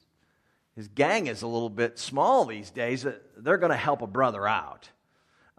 his 0.75 0.87
gang 0.89 1.25
is 1.25 1.41
a 1.41 1.47
little 1.47 1.69
bit 1.69 1.97
small 1.97 2.45
these 2.45 2.69
days, 2.69 3.03
that 3.03 3.43
they're 3.43 3.57
going 3.57 3.71
to 3.71 3.77
help 3.77 4.03
a 4.03 4.07
brother 4.07 4.47
out. 4.47 4.89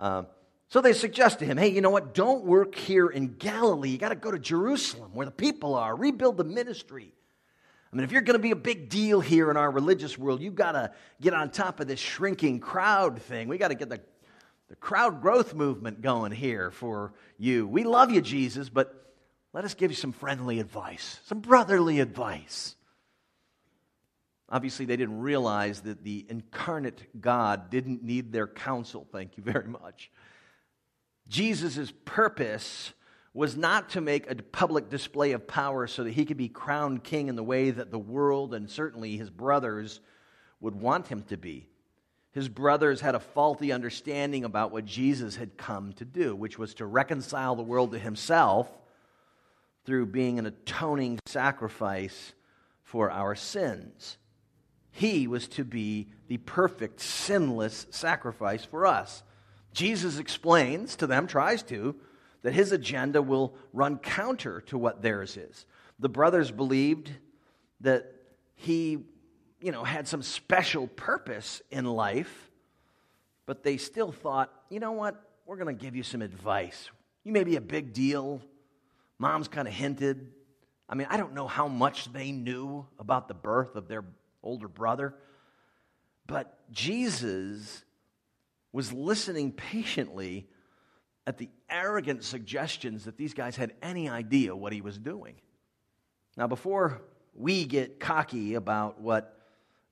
Uh, 0.00 0.22
so 0.68 0.80
they 0.80 0.92
suggest 0.92 1.40
to 1.40 1.44
him, 1.44 1.56
hey, 1.56 1.68
you 1.68 1.80
know 1.80 1.90
what? 1.90 2.14
Don't 2.14 2.44
work 2.44 2.74
here 2.74 3.08
in 3.08 3.34
Galilee. 3.34 3.90
You 3.90 3.98
got 3.98 4.08
to 4.08 4.14
go 4.14 4.30
to 4.30 4.38
Jerusalem 4.38 5.10
where 5.14 5.26
the 5.26 5.32
people 5.32 5.74
are, 5.74 5.94
rebuild 5.94 6.36
the 6.36 6.44
ministry. 6.44 7.12
I 7.92 7.96
mean, 7.96 8.04
if 8.04 8.12
you're 8.12 8.22
going 8.22 8.38
to 8.38 8.42
be 8.42 8.52
a 8.52 8.56
big 8.56 8.88
deal 8.88 9.20
here 9.20 9.50
in 9.50 9.56
our 9.56 9.70
religious 9.70 10.16
world, 10.16 10.40
you've 10.40 10.54
got 10.54 10.72
to 10.72 10.92
get 11.20 11.34
on 11.34 11.50
top 11.50 11.80
of 11.80 11.88
this 11.88 11.98
shrinking 11.98 12.60
crowd 12.60 13.20
thing. 13.20 13.48
We 13.48 13.58
got 13.58 13.68
to 13.68 13.74
get 13.74 13.88
the, 13.88 14.00
the 14.68 14.76
crowd 14.76 15.20
growth 15.20 15.54
movement 15.54 16.00
going 16.00 16.30
here 16.30 16.70
for 16.70 17.12
you. 17.36 17.66
We 17.66 17.82
love 17.82 18.12
you, 18.12 18.20
Jesus, 18.20 18.68
but 18.68 19.12
let 19.52 19.64
us 19.64 19.74
give 19.74 19.90
you 19.90 19.96
some 19.96 20.12
friendly 20.12 20.60
advice, 20.60 21.18
some 21.26 21.40
brotherly 21.40 21.98
advice. 21.98 22.76
Obviously, 24.50 24.84
they 24.84 24.96
didn't 24.96 25.20
realize 25.20 25.82
that 25.82 26.02
the 26.02 26.26
incarnate 26.28 27.20
God 27.20 27.70
didn't 27.70 28.02
need 28.02 28.32
their 28.32 28.48
counsel. 28.48 29.06
Thank 29.12 29.36
you 29.36 29.42
very 29.42 29.68
much. 29.68 30.10
Jesus' 31.28 31.92
purpose 32.04 32.92
was 33.32 33.56
not 33.56 33.90
to 33.90 34.00
make 34.00 34.28
a 34.28 34.34
public 34.34 34.90
display 34.90 35.32
of 35.32 35.46
power 35.46 35.86
so 35.86 36.02
that 36.02 36.14
he 36.14 36.24
could 36.24 36.36
be 36.36 36.48
crowned 36.48 37.04
king 37.04 37.28
in 37.28 37.36
the 37.36 37.44
way 37.44 37.70
that 37.70 37.92
the 37.92 37.98
world 37.98 38.52
and 38.54 38.68
certainly 38.68 39.16
his 39.16 39.30
brothers 39.30 40.00
would 40.60 40.74
want 40.74 41.06
him 41.06 41.22
to 41.22 41.36
be. 41.36 41.68
His 42.32 42.48
brothers 42.48 43.00
had 43.00 43.14
a 43.14 43.20
faulty 43.20 43.72
understanding 43.72 44.44
about 44.44 44.72
what 44.72 44.84
Jesus 44.84 45.36
had 45.36 45.56
come 45.56 45.92
to 45.94 46.04
do, 46.04 46.34
which 46.34 46.58
was 46.58 46.74
to 46.74 46.86
reconcile 46.86 47.54
the 47.54 47.62
world 47.62 47.92
to 47.92 47.98
himself 47.98 48.68
through 49.84 50.06
being 50.06 50.38
an 50.38 50.46
atoning 50.46 51.18
sacrifice 51.26 52.32
for 52.82 53.10
our 53.10 53.34
sins. 53.34 54.16
He 55.00 55.26
was 55.26 55.48
to 55.48 55.64
be 55.64 56.08
the 56.28 56.36
perfect, 56.36 57.00
sinless 57.00 57.86
sacrifice 57.88 58.66
for 58.66 58.84
us. 58.84 59.22
Jesus 59.72 60.18
explains 60.18 60.94
to 60.96 61.06
them, 61.06 61.26
tries 61.26 61.62
to, 61.64 61.96
that 62.42 62.52
his 62.52 62.70
agenda 62.70 63.22
will 63.22 63.54
run 63.72 63.96
counter 63.96 64.60
to 64.66 64.76
what 64.76 65.00
theirs 65.00 65.38
is. 65.38 65.64
The 66.00 66.10
brothers 66.10 66.50
believed 66.50 67.10
that 67.80 68.12
he, 68.56 68.98
you 69.62 69.72
know, 69.72 69.84
had 69.84 70.06
some 70.06 70.20
special 70.20 70.86
purpose 70.86 71.62
in 71.70 71.86
life, 71.86 72.50
but 73.46 73.62
they 73.62 73.78
still 73.78 74.12
thought, 74.12 74.52
you 74.68 74.80
know 74.80 74.92
what, 74.92 75.18
we're 75.46 75.56
going 75.56 75.74
to 75.74 75.82
give 75.82 75.96
you 75.96 76.02
some 76.02 76.20
advice. 76.20 76.90
You 77.24 77.32
may 77.32 77.44
be 77.44 77.56
a 77.56 77.62
big 77.62 77.94
deal. 77.94 78.42
Mom's 79.18 79.48
kind 79.48 79.66
of 79.66 79.72
hinted. 79.72 80.30
I 80.90 80.94
mean, 80.94 81.06
I 81.08 81.16
don't 81.16 81.32
know 81.32 81.46
how 81.46 81.68
much 81.68 82.12
they 82.12 82.32
knew 82.32 82.84
about 82.98 83.28
the 83.28 83.34
birth 83.34 83.76
of 83.76 83.88
their 83.88 84.04
older 84.42 84.68
brother, 84.68 85.14
but 86.26 86.58
Jesus 86.70 87.84
was 88.72 88.92
listening 88.92 89.52
patiently 89.52 90.46
at 91.26 91.38
the 91.38 91.48
arrogant 91.68 92.24
suggestions 92.24 93.04
that 93.04 93.16
these 93.16 93.34
guys 93.34 93.56
had 93.56 93.72
any 93.82 94.08
idea 94.08 94.54
what 94.54 94.72
he 94.72 94.80
was 94.80 94.98
doing. 94.98 95.34
Now, 96.36 96.46
before 96.46 97.02
we 97.34 97.64
get 97.64 98.00
cocky 98.00 98.54
about 98.54 99.00
what 99.00 99.38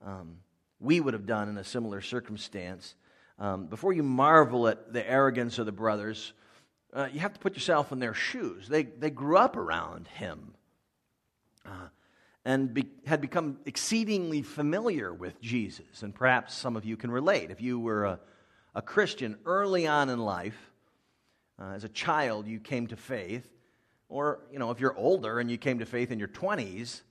um, 0.05 0.37
we 0.81 1.01
would 1.01 1.15
have 1.15 1.27
done 1.27 1.49
in 1.49 1.59
a 1.59 1.65
similar 1.65 2.01
circumstance, 2.01 2.95
um, 3.39 3.67
before 3.67 3.93
you 3.93 4.03
marvel 4.03 4.69
at 4.69 4.93
the 4.93 5.09
arrogance 5.09 5.59
of 5.59 5.67
the 5.67 5.73
brothers, 5.73 6.33
uh, 6.93 7.09
you 7.13 7.21
have 7.21 7.33
to 7.35 7.41
put 7.41 7.55
yourself 7.55 7.93
in 7.93 7.99
their 7.99 8.15
shoes. 8.15 8.69
They, 8.69 8.85
they 8.85 9.11
grew 9.11 9.37
up 9.37 9.57
around 9.57 10.09
him 10.09 10.55
uh, 11.67 11.89
and 12.49 12.73
be, 12.73 12.87
had 13.05 13.21
become 13.21 13.59
exceedingly 13.67 14.41
familiar 14.41 15.13
with 15.13 15.39
Jesus. 15.39 16.03
And 16.03 16.15
perhaps 16.15 16.55
some 16.55 16.77
of 16.77 16.85
you 16.87 16.97
can 16.97 17.11
relate. 17.11 17.51
If 17.51 17.61
you 17.61 17.79
were 17.79 18.07
a, 18.07 18.21
a 18.75 18.81
Christian 18.81 19.37
early 19.45 19.87
on 19.87 20.09
in 20.09 20.19
life, 20.19 20.57
uh, 21.61 21.73
as 21.75 21.85
a 21.85 21.91
child 21.91 22.47
you 22.47 22.59
came 22.59 22.87
to 22.87 22.97
faith, 22.97 23.47
or 24.09 24.41
you 24.51 24.59
know 24.59 24.71
if 24.71 24.81
you're 24.81 24.97
older 24.97 25.41
and 25.41 25.51
you 25.51 25.59
came 25.59 25.81
to 25.81 25.85
faith 25.85 26.11
in 26.11 26.19
your 26.19 26.29
20s, 26.29 27.03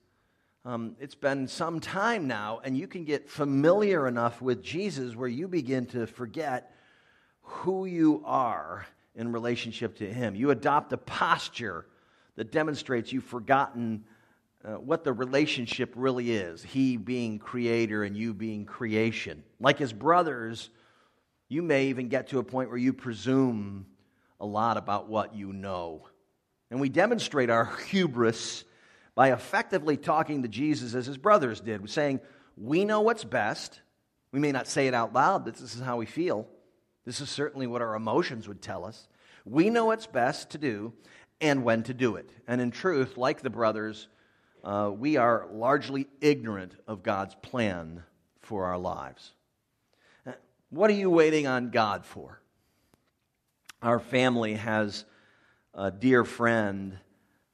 um, 0.65 0.95
it's 0.99 1.13
been 1.13 1.47
some 1.47 1.79
time 1.81 2.25
now, 2.25 2.59
and 2.63 2.75
you 2.75 2.87
can 2.87 3.05
get 3.05 3.29
familiar 3.29 4.07
enough 4.07 4.41
with 4.41 4.63
Jesus 4.63 5.15
where 5.15 5.29
you 5.29 5.47
begin 5.47 5.85
to 5.87 6.07
forget 6.07 6.73
who 7.43 7.85
you 7.85 8.23
are 8.25 8.87
in 9.13 9.31
relationship 9.31 9.97
to 9.97 10.11
Him. 10.11 10.33
You 10.33 10.49
adopt 10.49 10.93
a 10.93 10.97
posture 10.97 11.85
that 12.37 12.51
demonstrates 12.51 13.13
you've 13.13 13.23
forgotten 13.23 14.03
uh, 14.65 14.71
what 14.73 15.03
the 15.03 15.13
relationship 15.13 15.93
really 15.95 16.31
is 16.31 16.63
He 16.63 16.97
being 16.97 17.39
creator 17.39 18.03
and 18.03 18.15
you 18.15 18.33
being 18.33 18.65
creation. 18.65 19.43
Like 19.59 19.79
His 19.79 19.93
brothers, 19.93 20.69
you 21.49 21.61
may 21.61 21.87
even 21.87 22.09
get 22.09 22.29
to 22.29 22.39
a 22.39 22.43
point 22.43 22.69
where 22.69 22.77
you 22.77 22.93
presume 22.93 23.85
a 24.39 24.45
lot 24.45 24.77
about 24.77 25.09
what 25.09 25.35
you 25.35 25.53
know. 25.53 26.07
And 26.69 26.79
we 26.79 26.89
demonstrate 26.89 27.49
our 27.49 27.65
hubris 27.87 28.63
by 29.15 29.31
effectively 29.31 29.97
talking 29.97 30.43
to 30.43 30.47
Jesus 30.47 30.93
as 30.93 31.07
his 31.07 31.17
brothers 31.17 31.59
did, 31.59 31.89
saying, 31.89 32.19
We 32.55 32.85
know 32.85 33.01
what's 33.01 33.23
best. 33.23 33.81
We 34.31 34.39
may 34.39 34.51
not 34.51 34.67
say 34.67 34.87
it 34.87 34.93
out 34.93 35.13
loud, 35.13 35.45
but 35.45 35.55
this 35.55 35.73
is 35.73 35.81
how 35.81 35.97
we 35.97 36.05
feel. 36.05 36.47
This 37.05 37.21
is 37.21 37.29
certainly 37.29 37.67
what 37.67 37.81
our 37.81 37.95
emotions 37.95 38.47
would 38.47 38.61
tell 38.61 38.85
us. 38.85 39.07
We 39.45 39.69
know 39.69 39.85
what's 39.85 40.05
best 40.05 40.51
to 40.51 40.57
do 40.57 40.93
and 41.39 41.63
when 41.63 41.83
to 41.83 41.93
do 41.93 42.17
it. 42.17 42.29
And 42.47 42.59
in 42.59 42.69
truth, 42.69 43.17
like 43.17 43.41
the 43.41 43.49
brothers, 43.49 44.07
uh, 44.67 44.91
we 44.91 45.15
are 45.15 45.47
largely 45.53 46.07
ignorant 46.19 46.75
of 46.87 47.01
God's 47.01 47.33
plan 47.35 48.03
for 48.41 48.65
our 48.65 48.77
lives. 48.77 49.31
Uh, 50.25 50.33
what 50.71 50.89
are 50.89 50.93
you 50.93 51.09
waiting 51.09 51.47
on 51.47 51.69
God 51.69 52.05
for? 52.05 52.41
Our 53.81 53.97
family 53.97 54.55
has 54.55 55.05
a 55.73 55.89
dear 55.89 56.25
friend 56.25 56.99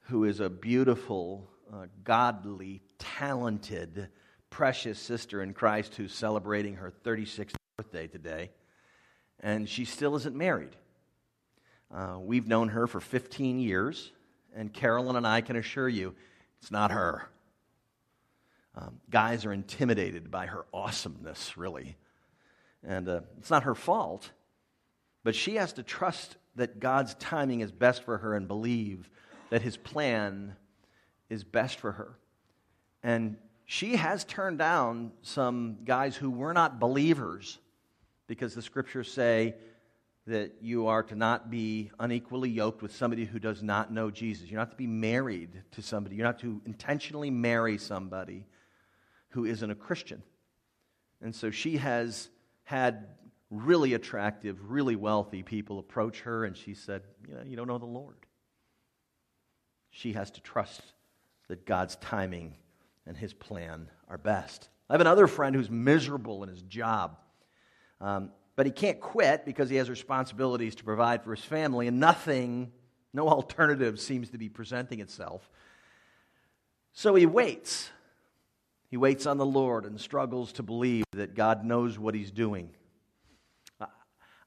who 0.08 0.24
is 0.24 0.40
a 0.40 0.50
beautiful, 0.50 1.48
uh, 1.72 1.86
godly, 2.02 2.82
talented, 2.98 4.08
precious 4.50 4.98
sister 4.98 5.40
in 5.40 5.52
Christ 5.52 5.94
who's 5.94 6.12
celebrating 6.12 6.74
her 6.74 6.92
36th 7.04 7.54
birthday 7.76 8.08
today. 8.08 8.50
And 9.38 9.68
she 9.68 9.84
still 9.84 10.16
isn't 10.16 10.34
married. 10.34 10.74
Uh, 11.94 12.16
we've 12.18 12.48
known 12.48 12.70
her 12.70 12.88
for 12.88 12.98
15 12.98 13.60
years, 13.60 14.10
and 14.56 14.72
Carolyn 14.72 15.14
and 15.14 15.24
I 15.24 15.42
can 15.42 15.54
assure 15.54 15.88
you 15.88 16.16
it's 16.64 16.70
not 16.70 16.92
her. 16.92 17.28
Um, 18.74 18.98
guys 19.10 19.44
are 19.44 19.52
intimidated 19.52 20.30
by 20.30 20.46
her 20.46 20.64
awesomeness, 20.72 21.58
really. 21.58 21.98
And 22.82 23.06
uh, 23.06 23.20
it's 23.36 23.50
not 23.50 23.64
her 23.64 23.74
fault. 23.74 24.30
But 25.24 25.34
she 25.34 25.56
has 25.56 25.74
to 25.74 25.82
trust 25.82 26.38
that 26.56 26.80
God's 26.80 27.16
timing 27.16 27.60
is 27.60 27.70
best 27.70 28.02
for 28.02 28.16
her 28.16 28.34
and 28.34 28.48
believe 28.48 29.10
that 29.50 29.60
his 29.60 29.76
plan 29.76 30.56
is 31.28 31.44
best 31.44 31.78
for 31.78 31.92
her. 31.92 32.16
And 33.02 33.36
she 33.66 33.96
has 33.96 34.24
turned 34.24 34.56
down 34.56 35.12
some 35.20 35.80
guys 35.84 36.16
who 36.16 36.30
were 36.30 36.54
not 36.54 36.80
believers 36.80 37.58
because 38.26 38.54
the 38.54 38.62
scriptures 38.62 39.12
say 39.12 39.54
that 40.26 40.54
you 40.60 40.86
are 40.86 41.02
to 41.02 41.14
not 41.14 41.50
be 41.50 41.90
unequally 42.00 42.48
yoked 42.48 42.80
with 42.80 42.94
somebody 42.94 43.24
who 43.24 43.38
does 43.38 43.62
not 43.62 43.92
know 43.92 44.10
Jesus. 44.10 44.50
You're 44.50 44.60
not 44.60 44.70
to 44.70 44.76
be 44.76 44.86
married 44.86 45.62
to 45.72 45.82
somebody. 45.82 46.16
You're 46.16 46.26
not 46.26 46.38
to 46.40 46.62
intentionally 46.64 47.30
marry 47.30 47.76
somebody 47.76 48.46
who 49.30 49.44
isn't 49.44 49.70
a 49.70 49.74
Christian. 49.74 50.22
And 51.20 51.34
so 51.34 51.50
she 51.50 51.76
has 51.76 52.30
had 52.62 53.06
really 53.50 53.94
attractive, 53.94 54.70
really 54.70 54.96
wealthy 54.96 55.42
people 55.42 55.78
approach 55.78 56.20
her, 56.20 56.44
and 56.44 56.56
she 56.56 56.74
said, 56.74 57.02
You 57.28 57.34
know, 57.34 57.42
you 57.44 57.56
don't 57.56 57.68
know 57.68 57.78
the 57.78 57.84
Lord. 57.84 58.16
She 59.90 60.12
has 60.14 60.30
to 60.32 60.40
trust 60.40 60.80
that 61.48 61.66
God's 61.66 61.96
timing 61.96 62.56
and 63.06 63.16
his 63.16 63.32
plan 63.32 63.90
are 64.08 64.18
best. 64.18 64.68
I 64.88 64.94
have 64.94 65.00
another 65.00 65.26
friend 65.26 65.54
who's 65.54 65.70
miserable 65.70 66.42
in 66.42 66.48
his 66.48 66.62
job, 66.62 67.16
um, 68.00 68.30
but 68.56 68.66
he 68.66 68.72
can't 68.72 69.00
quit 69.00 69.44
because 69.44 69.70
he 69.70 69.76
has 69.76 69.90
responsibilities 69.90 70.74
to 70.76 70.84
provide 70.84 71.22
for 71.24 71.34
his 71.34 71.44
family, 71.44 71.88
and 71.88 72.00
nothing, 72.00 72.72
no 73.12 73.28
alternative 73.28 74.00
seems 74.00 74.30
to 74.30 74.38
be 74.38 74.48
presenting 74.48 75.00
itself. 75.00 75.48
So 76.92 77.14
he 77.14 77.26
waits. 77.26 77.90
He 78.88 78.96
waits 78.96 79.26
on 79.26 79.38
the 79.38 79.46
Lord 79.46 79.84
and 79.84 80.00
struggles 80.00 80.52
to 80.52 80.62
believe 80.62 81.04
that 81.12 81.34
God 81.34 81.64
knows 81.64 81.98
what 81.98 82.14
he's 82.14 82.30
doing 82.30 82.70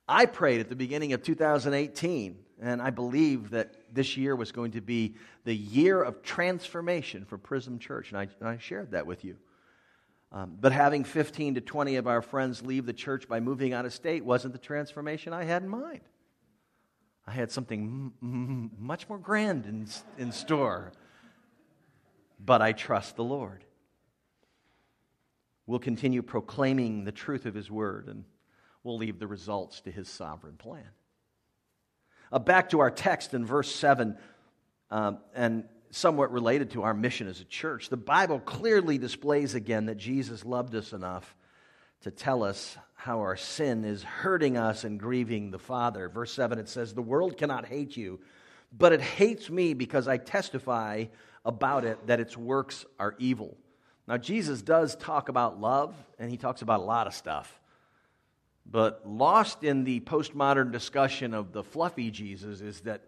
I 0.08 0.26
prayed 0.26 0.62
at 0.62 0.70
the 0.70 0.76
beginning 0.76 1.12
of 1.14 1.22
2018, 1.22 2.38
and 2.62 2.82
I 2.82 2.92
believe 2.92 3.50
that 3.50 3.94
this 3.94 4.16
year 4.16 4.36
was 4.36 4.54
going 4.54 4.72
to 4.72 4.82
be 4.82 5.16
the 5.44 5.54
year 5.54 6.02
of 6.02 6.24
transformation 6.24 7.26
for 7.26 7.38
Prism 7.38 7.78
Church, 7.78 8.12
and 8.12 8.20
I, 8.20 8.28
and 8.40 8.48
I 8.48 8.58
shared 8.58 8.92
that 8.92 9.06
with 9.06 9.26
you. 9.26 9.36
Um, 10.32 10.58
but 10.60 10.72
having 10.72 11.04
15 11.04 11.56
to 11.56 11.62
20 11.62 11.96
of 11.96 12.08
our 12.08 12.22
friends 12.22 12.62
leave 12.62 12.86
the 12.86 12.94
church 12.94 13.28
by 13.28 13.40
moving 13.40 13.74
out 13.74 13.86
of 13.86 13.94
state 13.94 14.26
wasn't 14.26 14.54
the 14.54 14.60
transformation 14.60 15.32
I 15.32 15.46
had 15.46 15.64
in 15.64 15.70
mind. 15.70 16.02
I 17.26 17.32
had 17.32 17.52
something 17.52 17.82
m- 17.82 18.14
m- 18.22 18.72
much 18.78 19.08
more 19.08 19.18
grand 19.18 19.66
in, 19.66 19.88
in 20.18 20.32
store. 20.32 20.92
But 22.40 22.62
I 22.62 22.74
trust 22.74 23.16
the 23.16 23.24
Lord. 23.24 23.64
We'll 25.66 25.80
continue 25.80 26.22
proclaiming 26.22 27.04
the 27.04 27.12
truth 27.12 27.46
of 27.46 27.54
His 27.54 27.72
word 27.72 28.08
and 28.08 28.26
we'll 28.88 28.98
leave 28.98 29.20
the 29.20 29.28
results 29.28 29.82
to 29.82 29.92
his 29.92 30.08
sovereign 30.08 30.56
plan. 30.56 30.88
Uh, 32.32 32.40
back 32.40 32.70
to 32.70 32.80
our 32.80 32.90
text 32.90 33.34
in 33.34 33.46
verse 33.46 33.74
7, 33.76 34.18
um, 34.90 35.18
and 35.36 35.66
somewhat 35.92 36.32
related 36.32 36.72
to 36.72 36.84
our 36.84 36.94
mission 36.94 37.28
as 37.28 37.42
a 37.42 37.46
church, 37.46 37.90
the 37.90 37.98
Bible 37.98 38.40
clearly 38.40 38.98
displays 38.98 39.56
again 39.56 39.86
that 39.86 39.98
Jesus 39.98 40.46
loved 40.46 40.76
us 40.76 40.94
enough 40.94 41.36
to 42.02 42.12
tell 42.12 42.44
us 42.44 42.78
how 42.94 43.20
our 43.20 43.36
sin 43.36 43.84
is 43.84 44.04
hurting 44.04 44.58
us 44.58 44.84
and 44.84 45.00
grieving 45.00 45.52
the 45.52 45.60
Father. 45.60 46.10
Verse 46.10 46.34
7, 46.34 46.60
it 46.60 46.70
says, 46.70 46.94
The 46.94 47.02
world 47.02 47.38
cannot 47.38 47.66
hate 47.66 47.96
you, 47.96 48.20
but 48.76 48.94
it 48.94 49.02
hates 49.02 49.50
me 49.50 49.74
because 49.74 50.08
I 50.08 50.18
testify 50.18 51.06
about 51.46 51.86
it 51.86 52.08
that 52.08 52.20
its 52.20 52.36
works 52.36 52.86
are 53.00 53.16
evil. 53.18 53.58
Now, 54.08 54.18
Jesus 54.18 54.62
does 54.62 54.96
talk 54.96 55.30
about 55.30 55.60
love, 55.60 55.96
and 56.18 56.30
he 56.30 56.38
talks 56.38 56.62
about 56.62 56.80
a 56.80 56.84
lot 56.84 57.08
of 57.08 57.14
stuff. 57.14 57.60
But 58.70 59.02
lost 59.06 59.64
in 59.64 59.84
the 59.84 60.02
postmodern 60.02 60.72
discussion 60.72 61.34
of 61.34 61.54
the 61.54 61.64
fluffy 61.64 62.12
Jesus 62.12 62.62
is 62.62 62.82
that 62.82 63.02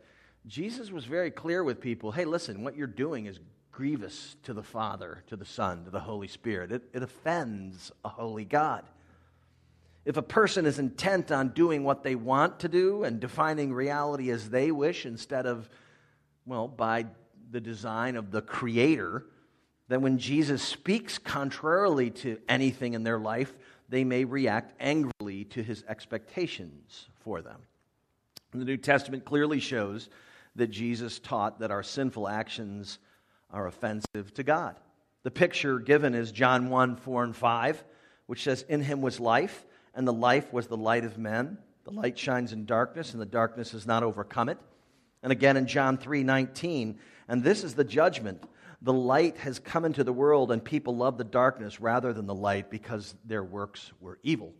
Jesus 0.47 0.91
was 0.91 1.05
very 1.05 1.31
clear 1.31 1.63
with 1.63 1.81
people 1.81 2.11
hey, 2.11 2.25
listen, 2.25 2.63
what 2.63 2.75
you're 2.75 2.87
doing 2.87 3.25
is 3.25 3.39
grievous 3.71 4.35
to 4.43 4.53
the 4.53 4.63
Father, 4.63 5.23
to 5.27 5.35
the 5.35 5.45
Son, 5.45 5.85
to 5.85 5.89
the 5.89 5.99
Holy 5.99 6.27
Spirit. 6.27 6.71
It, 6.71 6.83
it 6.93 7.03
offends 7.03 7.91
a 8.03 8.09
holy 8.09 8.45
God. 8.45 8.83
If 10.05 10.17
a 10.17 10.21
person 10.21 10.65
is 10.65 10.79
intent 10.79 11.31
on 11.31 11.49
doing 11.49 11.83
what 11.83 12.03
they 12.03 12.15
want 12.15 12.59
to 12.61 12.67
do 12.67 13.03
and 13.03 13.19
defining 13.19 13.71
reality 13.73 14.31
as 14.31 14.49
they 14.49 14.71
wish 14.71 15.05
instead 15.05 15.45
of, 15.45 15.69
well, 16.45 16.67
by 16.67 17.05
the 17.51 17.61
design 17.61 18.15
of 18.15 18.31
the 18.31 18.41
Creator, 18.41 19.25
then 19.87 20.01
when 20.01 20.17
Jesus 20.17 20.61
speaks 20.61 21.17
contrarily 21.17 22.09
to 22.11 22.37
anything 22.47 22.93
in 22.93 23.03
their 23.03 23.19
life, 23.19 23.55
they 23.87 24.03
may 24.03 24.23
react 24.23 24.73
angrily 24.79 25.45
to 25.45 25.63
his 25.63 25.83
expectations 25.87 27.07
for 27.21 27.41
them. 27.41 27.61
The 28.51 28.65
New 28.65 28.77
Testament 28.77 29.25
clearly 29.25 29.59
shows 29.59 30.09
that 30.55 30.67
Jesus 30.67 31.19
taught 31.19 31.59
that 31.59 31.71
our 31.71 31.83
sinful 31.83 32.27
actions 32.27 32.99
are 33.51 33.67
offensive 33.67 34.33
to 34.35 34.43
God. 34.43 34.75
The 35.23 35.31
picture 35.31 35.79
given 35.79 36.15
is 36.15 36.31
John 36.31 36.69
1 36.69 36.95
4 36.97 37.23
and 37.23 37.35
5, 37.35 37.83
which 38.27 38.43
says, 38.43 38.63
In 38.69 38.81
him 38.81 39.01
was 39.01 39.19
life, 39.19 39.65
and 39.93 40.07
the 40.07 40.13
life 40.13 40.53
was 40.53 40.67
the 40.67 40.77
light 40.77 41.03
of 41.03 41.17
men. 41.17 41.57
The 41.83 41.91
light 41.91 42.17
shines 42.17 42.53
in 42.53 42.65
darkness, 42.65 43.13
and 43.13 43.21
the 43.21 43.25
darkness 43.25 43.71
has 43.71 43.85
not 43.85 44.03
overcome 44.03 44.49
it. 44.49 44.57
And 45.21 45.31
again 45.31 45.57
in 45.57 45.67
John 45.67 45.97
3 45.97 46.23
19, 46.23 46.99
and 47.27 47.43
this 47.43 47.63
is 47.63 47.75
the 47.75 47.83
judgment. 47.83 48.43
The 48.81 48.93
light 48.93 49.37
has 49.39 49.59
come 49.59 49.83
into 49.83 50.05
the 50.05 50.13
world, 50.13 50.51
and 50.51 50.63
people 50.63 50.95
love 50.95 51.17
the 51.17 51.25
darkness 51.25 51.81
rather 51.81 52.13
than 52.13 52.27
the 52.27 52.35
light 52.35 52.69
because 52.69 53.13
their 53.25 53.43
works 53.43 53.91
were 53.99 54.19
evil. 54.23 54.53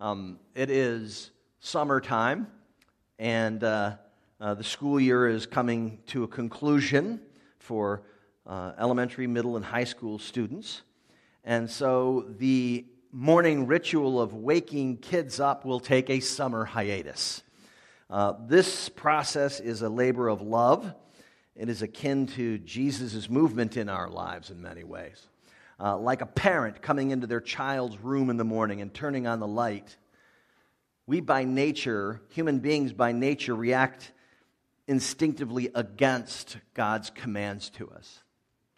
Um, 0.00 0.40
it 0.56 0.68
is 0.68 1.30
summertime, 1.60 2.48
and 3.20 3.62
uh, 3.62 3.96
uh, 4.40 4.54
the 4.54 4.64
school 4.64 4.98
year 4.98 5.28
is 5.28 5.46
coming 5.46 5.98
to 6.06 6.24
a 6.24 6.28
conclusion 6.28 7.20
for 7.58 8.02
uh, 8.46 8.72
elementary, 8.78 9.26
middle, 9.26 9.56
and 9.56 9.64
high 9.64 9.84
school 9.84 10.18
students. 10.18 10.82
And 11.44 11.70
so 11.70 12.26
the 12.38 12.84
morning 13.12 13.66
ritual 13.68 14.20
of 14.20 14.34
waking 14.34 14.96
kids 14.96 15.38
up 15.38 15.64
will 15.64 15.78
take 15.78 16.10
a 16.10 16.18
summer 16.18 16.64
hiatus. 16.64 17.42
Uh, 18.10 18.34
this 18.46 18.88
process 18.88 19.60
is 19.60 19.82
a 19.82 19.88
labor 19.88 20.28
of 20.28 20.42
love. 20.42 20.92
It 21.54 21.68
is 21.68 21.82
akin 21.82 22.26
to 22.28 22.58
Jesus' 22.58 23.30
movement 23.30 23.76
in 23.76 23.88
our 23.88 24.08
lives 24.08 24.50
in 24.50 24.60
many 24.60 24.82
ways. 24.82 25.28
Uh, 25.78 25.96
like 25.96 26.22
a 26.22 26.26
parent 26.26 26.82
coming 26.82 27.12
into 27.12 27.28
their 27.28 27.40
child's 27.40 27.98
room 27.98 28.30
in 28.30 28.36
the 28.36 28.44
morning 28.44 28.80
and 28.80 28.92
turning 28.92 29.28
on 29.28 29.38
the 29.38 29.46
light. 29.46 29.96
We, 31.06 31.20
by 31.20 31.44
nature, 31.44 32.20
human 32.30 32.58
beings 32.58 32.92
by 32.92 33.12
nature, 33.12 33.54
react 33.54 34.12
instinctively 34.86 35.70
against 35.74 36.58
God's 36.74 37.10
commands 37.10 37.70
to 37.70 37.90
us. 37.90 38.20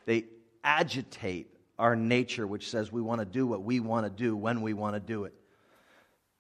They 0.05 0.25
agitate 0.63 1.49
our 1.79 1.97
nature, 1.97 2.47
which 2.47 2.71
says 2.71 2.91
we 2.91 3.03
want 3.03 3.21
to 3.21 3.25
do 3.25 3.47
what 3.47 3.63
we 3.63 3.81
want 3.81 4.07
to 4.07 4.11
do 4.11 4.37
when 4.37 4.63
we 4.63 4.73
want 4.73 4.95
to 4.95 5.01
do 5.01 5.25
it. 5.25 5.35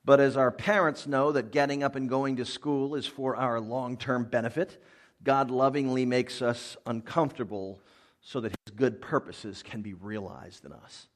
But 0.04 0.20
as 0.20 0.36
our 0.36 0.52
parents 0.52 1.06
know 1.06 1.32
that 1.32 1.50
getting 1.50 1.82
up 1.82 1.96
and 1.96 2.08
going 2.08 2.36
to 2.36 2.44
school 2.44 2.94
is 2.94 3.06
for 3.06 3.34
our 3.36 3.60
long 3.60 3.96
term 3.96 4.24
benefit, 4.24 4.80
God 5.22 5.50
lovingly 5.50 6.06
makes 6.06 6.40
us 6.40 6.76
uncomfortable 6.86 7.80
so 8.20 8.40
that 8.40 8.54
His 8.64 8.74
good 8.76 9.00
purposes 9.00 9.62
can 9.62 9.82
be 9.82 9.94
realized 9.94 10.64
in 10.64 10.72
us. 10.72 11.08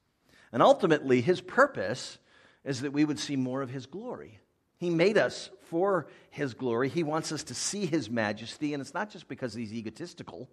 And 0.51 0.61
ultimately, 0.61 1.21
His 1.21 1.39
purpose 1.39 2.17
is 2.65 2.81
that 2.81 2.91
we 2.91 3.05
would 3.05 3.19
see 3.19 3.37
more 3.37 3.61
of 3.61 3.69
His 3.69 3.85
glory. 3.85 4.39
He 4.77 4.89
made 4.89 5.17
us 5.17 5.49
for 5.71 6.07
His 6.29 6.53
glory. 6.53 6.89
He 6.89 7.01
wants 7.01 7.31
us 7.31 7.43
to 7.45 7.55
see 7.55 7.87
His 7.87 8.11
majesty, 8.11 8.75
and 8.75 8.81
it's 8.81 8.93
not 8.93 9.09
just 9.09 9.27
because 9.27 9.55
He's 9.55 9.73
egotistical. 9.73 10.47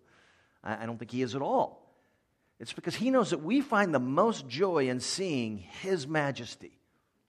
I 0.64 0.86
don't 0.86 0.98
think 0.98 1.10
He 1.10 1.20
is 1.20 1.34
at 1.34 1.42
all. 1.42 1.88
It's 2.60 2.72
because 2.72 2.94
he 2.94 3.10
knows 3.10 3.30
that 3.30 3.42
we 3.42 3.60
find 3.60 3.94
the 3.94 4.00
most 4.00 4.48
joy 4.48 4.88
in 4.88 5.00
seeing 5.00 5.58
his 5.58 6.08
majesty. 6.08 6.72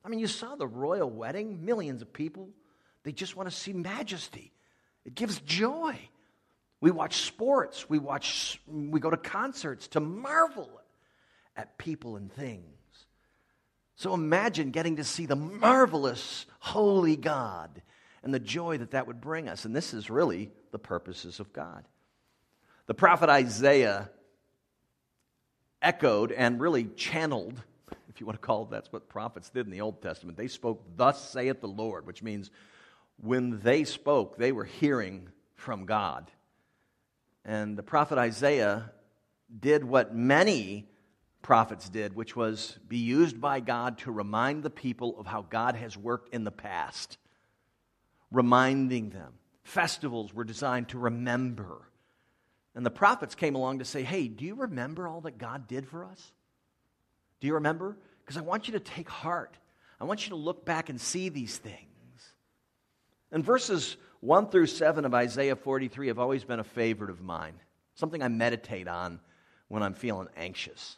I 0.03 0.09
mean, 0.09 0.19
you 0.19 0.27
saw 0.27 0.55
the 0.55 0.67
royal 0.67 1.09
wedding, 1.09 1.63
millions 1.65 2.01
of 2.01 2.11
people, 2.11 2.49
they 3.03 3.11
just 3.11 3.35
want 3.35 3.49
to 3.49 3.55
see 3.55 3.73
majesty. 3.73 4.51
It 5.05 5.15
gives 5.15 5.39
joy. 5.41 5.97
We 6.81 6.91
watch 6.91 7.17
sports, 7.17 7.89
we 7.89 7.99
watch 7.99 8.59
we 8.67 8.99
go 8.99 9.09
to 9.09 9.17
concerts 9.17 9.87
to 9.89 9.99
marvel 9.99 10.69
at 11.55 11.77
people 11.77 12.15
and 12.15 12.31
things. 12.31 12.78
So 13.99 14.13
imagine 14.13 14.71
getting 14.71 14.95
to 14.95 15.03
see 15.03 15.25
the 15.25 15.35
marvelous 15.35 16.45
holy 16.59 17.17
God 17.17 17.81
and 18.23 18.33
the 18.33 18.39
joy 18.39 18.77
that 18.77 18.91
that 18.91 19.07
would 19.07 19.19
bring 19.19 19.49
us. 19.49 19.65
And 19.65 19.75
this 19.75 19.93
is 19.93 20.09
really 20.09 20.51
the 20.71 20.79
purposes 20.79 21.41
of 21.41 21.51
God. 21.51 21.83
The 22.85 22.93
prophet 22.93 23.27
Isaiah 23.27 24.09
echoed 25.81 26.31
and 26.31 26.61
really 26.61 26.85
channeled, 26.85 27.61
if 28.07 28.21
you 28.21 28.25
want 28.25 28.39
to 28.41 28.45
call 28.45 28.63
it 28.63 28.69
that's 28.69 28.89
what 28.89 29.09
prophets 29.09 29.49
did 29.49 29.65
in 29.65 29.71
the 29.71 29.81
Old 29.81 30.01
Testament. 30.01 30.37
They 30.37 30.47
spoke, 30.47 30.81
Thus 30.95 31.31
saith 31.31 31.59
the 31.59 31.67
Lord, 31.67 32.07
which 32.07 32.23
means 32.23 32.51
when 33.17 33.59
they 33.59 33.83
spoke, 33.83 34.37
they 34.37 34.53
were 34.53 34.63
hearing 34.63 35.27
from 35.55 35.85
God. 35.85 36.31
And 37.43 37.77
the 37.77 37.83
prophet 37.83 38.17
Isaiah 38.17 38.93
did 39.59 39.83
what 39.83 40.15
many 40.15 40.87
prophets 41.41 41.89
did, 41.89 42.15
which 42.15 42.35
was 42.35 42.77
be 42.87 42.97
used 42.97 43.39
by 43.39 43.59
God 43.59 43.99
to 43.99 44.11
remind 44.11 44.63
the 44.63 44.69
people 44.69 45.19
of 45.19 45.25
how 45.25 45.41
God 45.41 45.75
has 45.75 45.97
worked 45.97 46.33
in 46.33 46.43
the 46.43 46.51
past, 46.51 47.17
reminding 48.31 49.09
them. 49.09 49.33
Festivals 49.63 50.33
were 50.33 50.43
designed 50.43 50.89
to 50.89 50.99
remember. 50.99 51.81
And 52.75 52.85
the 52.85 52.91
prophets 52.91 53.35
came 53.35 53.55
along 53.55 53.79
to 53.79 53.85
say, 53.85 54.03
Hey, 54.03 54.27
do 54.27 54.45
you 54.45 54.55
remember 54.55 55.07
all 55.07 55.21
that 55.21 55.37
God 55.37 55.67
did 55.67 55.87
for 55.87 56.05
us? 56.05 56.31
Do 57.39 57.47
you 57.47 57.55
remember? 57.55 57.97
Because 58.23 58.37
I 58.37 58.41
want 58.41 58.67
you 58.67 58.73
to 58.73 58.79
take 58.79 59.09
heart. 59.09 59.57
I 59.99 60.05
want 60.05 60.25
you 60.25 60.29
to 60.29 60.35
look 60.35 60.65
back 60.65 60.89
and 60.89 60.99
see 60.99 61.29
these 61.29 61.57
things. 61.57 61.79
And 63.31 63.43
verses 63.43 63.97
1 64.21 64.49
through 64.49 64.67
7 64.67 65.05
of 65.05 65.13
Isaiah 65.13 65.55
43 65.55 66.07
have 66.07 66.19
always 66.19 66.43
been 66.43 66.59
a 66.59 66.63
favorite 66.63 67.09
of 67.09 67.21
mine, 67.21 67.55
something 67.95 68.21
I 68.21 68.27
meditate 68.27 68.87
on 68.87 69.19
when 69.67 69.83
I'm 69.83 69.93
feeling 69.93 70.27
anxious. 70.35 70.97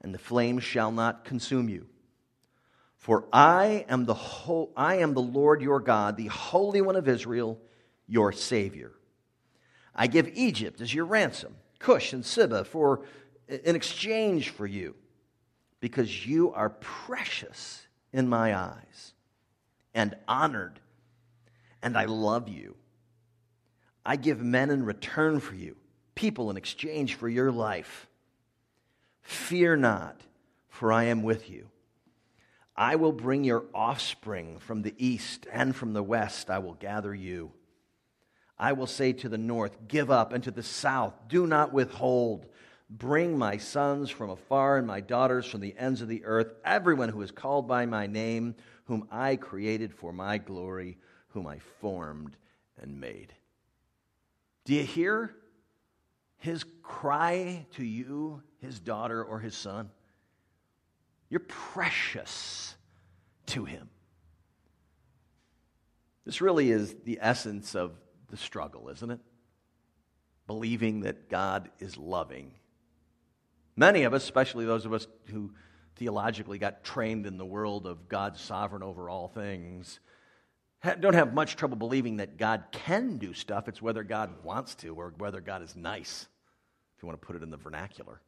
and 0.00 0.14
the 0.14 0.18
flames 0.18 0.64
shall 0.64 0.92
not 0.92 1.24
consume 1.24 1.68
you. 1.68 1.86
For 2.96 3.26
I 3.32 3.84
am 3.88 4.04
the, 4.04 4.14
ho- 4.14 4.70
I 4.76 4.96
am 4.96 5.14
the 5.14 5.22
Lord 5.22 5.62
your 5.62 5.80
God, 5.80 6.16
the 6.16 6.26
Holy 6.26 6.80
One 6.80 6.96
of 6.96 7.08
Israel, 7.08 7.58
your 8.06 8.32
Savior. 8.32 8.92
I 9.94 10.06
give 10.06 10.28
Egypt 10.34 10.80
as 10.80 10.92
your 10.92 11.04
ransom, 11.04 11.54
Cush 11.78 12.12
and 12.12 12.24
Seba 12.24 12.64
for 12.64 13.04
in 13.48 13.76
exchange 13.76 14.50
for 14.50 14.66
you, 14.66 14.94
because 15.80 16.26
you 16.26 16.52
are 16.52 16.70
precious 16.70 17.86
in 18.12 18.28
my 18.28 18.54
eyes 18.54 19.14
and 19.94 20.16
honored, 20.26 20.80
and 21.82 21.96
I 21.96 22.04
love 22.04 22.48
you. 22.48 22.76
I 24.04 24.16
give 24.16 24.42
men 24.42 24.70
in 24.70 24.84
return 24.84 25.40
for 25.40 25.54
you, 25.54 25.76
people 26.14 26.50
in 26.50 26.56
exchange 26.56 27.14
for 27.14 27.28
your 27.28 27.52
life. 27.52 28.07
Fear 29.28 29.76
not, 29.76 30.22
for 30.70 30.90
I 30.90 31.04
am 31.04 31.22
with 31.22 31.50
you. 31.50 31.68
I 32.74 32.96
will 32.96 33.12
bring 33.12 33.44
your 33.44 33.66
offspring 33.74 34.58
from 34.58 34.80
the 34.80 34.94
east 34.96 35.46
and 35.52 35.76
from 35.76 35.92
the 35.92 36.02
west, 36.02 36.48
I 36.48 36.60
will 36.60 36.72
gather 36.72 37.14
you. 37.14 37.52
I 38.58 38.72
will 38.72 38.86
say 38.86 39.12
to 39.12 39.28
the 39.28 39.36
north, 39.36 39.86
Give 39.86 40.10
up, 40.10 40.32
and 40.32 40.42
to 40.44 40.50
the 40.50 40.62
south, 40.62 41.12
Do 41.28 41.46
not 41.46 41.74
withhold. 41.74 42.46
Bring 42.88 43.36
my 43.36 43.58
sons 43.58 44.08
from 44.08 44.30
afar 44.30 44.78
and 44.78 44.86
my 44.86 45.02
daughters 45.02 45.44
from 45.44 45.60
the 45.60 45.76
ends 45.76 46.00
of 46.00 46.08
the 46.08 46.24
earth, 46.24 46.54
everyone 46.64 47.10
who 47.10 47.20
is 47.20 47.30
called 47.30 47.68
by 47.68 47.84
my 47.84 48.06
name, 48.06 48.54
whom 48.84 49.08
I 49.10 49.36
created 49.36 49.92
for 49.92 50.10
my 50.10 50.38
glory, 50.38 50.96
whom 51.28 51.46
I 51.46 51.58
formed 51.82 52.34
and 52.80 52.98
made. 52.98 53.34
Do 54.64 54.72
you 54.72 54.84
hear 54.84 55.34
his 56.38 56.64
cry 56.82 57.66
to 57.72 57.84
you, 57.84 58.42
his 58.60 58.80
daughter 58.80 59.22
or 59.22 59.38
his 59.38 59.54
son? 59.54 59.90
You're 61.28 61.40
precious 61.40 62.74
to 63.46 63.64
him. 63.64 63.90
This 66.24 66.40
really 66.40 66.70
is 66.70 66.94
the 67.04 67.18
essence 67.20 67.74
of 67.74 67.92
the 68.30 68.36
struggle, 68.36 68.88
isn't 68.90 69.10
it? 69.10 69.20
Believing 70.46 71.00
that 71.00 71.28
God 71.28 71.70
is 71.78 71.96
loving. 71.96 72.52
Many 73.76 74.02
of 74.02 74.12
us, 74.12 74.24
especially 74.24 74.66
those 74.66 74.84
of 74.84 74.92
us 74.92 75.06
who 75.26 75.52
theologically 75.96 76.58
got 76.58 76.84
trained 76.84 77.26
in 77.26 77.38
the 77.38 77.46
world 77.46 77.86
of 77.86 78.08
God's 78.08 78.40
sovereign 78.40 78.82
over 78.82 79.08
all 79.08 79.28
things, 79.28 80.00
don't 80.82 81.14
have 81.14 81.34
much 81.34 81.56
trouble 81.56 81.76
believing 81.76 82.18
that 82.18 82.36
God 82.36 82.64
can 82.70 83.18
do 83.18 83.34
stuff. 83.34 83.68
It's 83.68 83.82
whether 83.82 84.04
God 84.04 84.44
wants 84.44 84.74
to 84.76 84.94
or 84.94 85.12
whether 85.18 85.40
God 85.40 85.62
is 85.62 85.74
nice, 85.74 86.28
if 86.96 87.02
you 87.02 87.06
want 87.06 87.20
to 87.20 87.26
put 87.26 87.36
it 87.36 87.42
in 87.42 87.50
the 87.50 87.56
vernacular. 87.56 88.20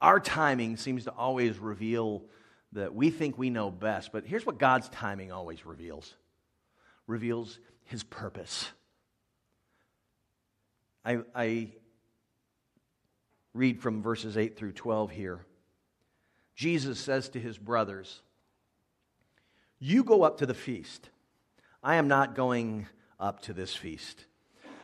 Our 0.00 0.18
timing 0.18 0.76
seems 0.76 1.04
to 1.04 1.12
always 1.12 1.58
reveal 1.58 2.24
that 2.72 2.94
we 2.94 3.10
think 3.10 3.38
we 3.38 3.50
know 3.50 3.70
best, 3.70 4.10
but 4.12 4.26
here's 4.26 4.44
what 4.44 4.58
God's 4.58 4.88
timing 4.88 5.30
always 5.30 5.64
reveals 5.64 6.14
reveals 7.06 7.58
his 7.84 8.02
purpose. 8.02 8.68
I, 11.04 11.18
I 11.34 11.68
read 13.54 13.80
from 13.80 14.02
verses 14.02 14.36
8 14.36 14.56
through 14.56 14.72
12 14.72 15.10
here. 15.10 15.44
Jesus 16.54 16.98
says 16.98 17.28
to 17.30 17.40
his 17.40 17.58
brothers, 17.58 18.22
You 19.84 20.04
go 20.04 20.22
up 20.22 20.38
to 20.38 20.46
the 20.46 20.54
feast. 20.54 21.10
I 21.82 21.96
am 21.96 22.06
not 22.06 22.36
going 22.36 22.86
up 23.18 23.42
to 23.42 23.52
this 23.52 23.74
feast, 23.74 24.26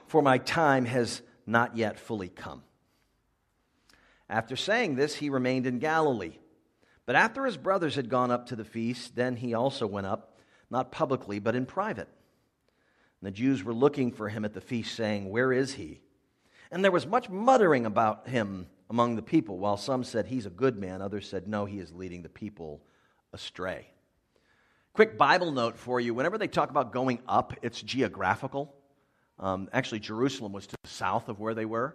for 0.09 0.23
my 0.23 0.39
time 0.39 0.87
has 0.87 1.23
not 1.47 1.77
yet 1.77 2.01
fully 2.01 2.29
come. 2.29 2.65
After 4.29 4.57
saying 4.57 4.97
this, 4.97 5.15
he 5.15 5.31
remained 5.31 5.69
in 5.69 5.79
Galilee. 5.79 6.39
But 7.07 7.15
after 7.15 7.45
his 7.45 7.57
brothers 7.57 7.95
had 7.95 8.09
gone 8.09 8.33
up 8.33 8.47
to 8.47 8.57
the 8.57 8.65
feast, 8.65 9.15
then 9.15 9.37
he 9.37 9.55
also 9.55 9.87
went 9.87 10.09
up, 10.09 10.37
not 10.69 10.91
publicly, 10.91 11.39
but 11.39 11.55
in 11.55 11.65
private. 11.65 12.09
And 13.21 13.29
the 13.29 13.31
Jews 13.31 13.63
were 13.63 13.73
looking 13.73 14.11
for 14.11 14.29
him 14.29 14.45
at 14.45 14.53
the 14.53 14.61
feast, 14.61 14.97
saying, 14.97 15.31
Where 15.31 15.53
is 15.53 15.75
he? 15.75 16.01
And 16.73 16.83
there 16.83 16.91
was 16.91 17.07
much 17.07 17.31
muttering 17.31 17.87
about 17.87 18.27
him 18.27 18.67
among 18.91 19.15
the 19.15 19.23
people, 19.23 19.61
while 19.61 19.77
some 19.77 20.03
said, 20.03 20.27
He's 20.27 20.47
a 20.47 20.51
good 20.51 20.77
man. 20.77 21.03
Others 21.03 21.29
said, 21.29 21.47
No, 21.47 21.67
he 21.67 21.79
is 21.79 21.93
leading 21.93 22.23
the 22.23 22.29
people 22.29 22.83
astray. 23.33 23.87
Quick 24.99 25.17
Bible 25.17 25.53
note 25.53 25.79
for 25.79 26.01
you 26.01 26.13
whenever 26.13 26.39
they 26.39 26.49
talk 26.49 26.71
about 26.71 26.91
going 26.91 27.21
up, 27.29 27.55
it's 27.63 27.81
geographical. 27.81 28.75
Um, 29.39 29.69
actually, 29.73 30.01
Jerusalem 30.01 30.53
was 30.53 30.67
to 30.67 30.75
the 30.83 30.91
south 30.91 31.29
of 31.29 31.39
where 31.39 31.55
they 31.55 31.67
were, 31.67 31.95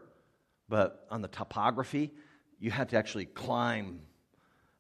but 0.70 1.06
on 1.12 1.22
the 1.22 1.28
topography, 1.28 2.14
you 2.62 2.72
had 2.72 2.88
to 2.92 2.96
actually 2.96 3.26
climb 3.26 4.00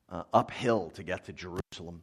uh, 0.07 0.23
uphill 0.31 0.89
to 0.91 1.03
get 1.03 1.25
to 1.25 1.33
Jerusalem. 1.33 2.01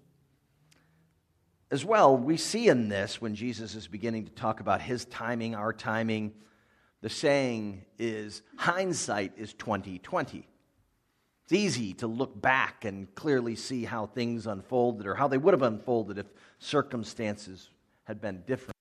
As 1.70 1.86
well, 1.86 2.18
we 2.18 2.36
see 2.36 2.68
in 2.68 2.90
this 2.90 3.22
when 3.22 3.34
Jesus 3.34 3.74
is 3.74 3.88
beginning 3.88 4.26
to 4.26 4.30
talk 4.32 4.60
about 4.60 4.82
his 4.82 5.06
timing, 5.06 5.54
our 5.54 5.72
timing, 5.72 6.34
the 7.00 7.08
saying 7.08 7.86
is 7.98 8.42
hindsight 8.58 9.32
is 9.38 9.54
2020. 9.54 10.46
It's 11.50 11.58
easy 11.58 11.94
to 11.94 12.06
look 12.06 12.40
back 12.40 12.84
and 12.84 13.12
clearly 13.16 13.56
see 13.56 13.82
how 13.82 14.06
things 14.06 14.46
unfolded 14.46 15.04
or 15.04 15.16
how 15.16 15.26
they 15.26 15.36
would 15.36 15.52
have 15.52 15.62
unfolded 15.62 16.16
if 16.16 16.26
circumstances 16.60 17.68
had 18.04 18.20
been 18.20 18.44
different. 18.46 18.76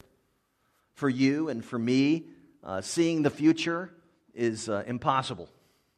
For 0.94 1.10
you 1.10 1.50
and 1.50 1.66
for 1.66 1.80
me, 1.80 2.28
uh, 2.64 2.82
seeing 2.82 3.24
the 3.24 3.32
future 3.32 3.92
is 4.36 4.70
uh, 4.70 4.84
impossible. 4.86 5.50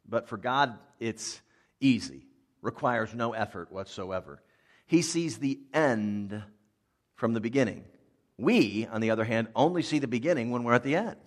But 0.08 0.30
for 0.30 0.38
God, 0.38 0.78
it's 0.98 1.42
easy, 1.78 2.24
requires 2.62 3.12
no 3.12 3.34
effort 3.34 3.70
whatsoever. 3.70 4.40
He 4.86 5.02
sees 5.02 5.36
the 5.36 5.60
end 5.74 6.42
from 7.16 7.34
the 7.34 7.40
beginning. 7.42 7.84
We, 8.38 8.88
on 8.90 9.02
the 9.02 9.10
other 9.10 9.24
hand, 9.24 9.48
only 9.54 9.82
see 9.82 9.98
the 9.98 10.08
beginning 10.08 10.50
when 10.50 10.64
we're 10.64 10.72
at 10.72 10.84
the 10.84 10.96
end. 10.96 11.20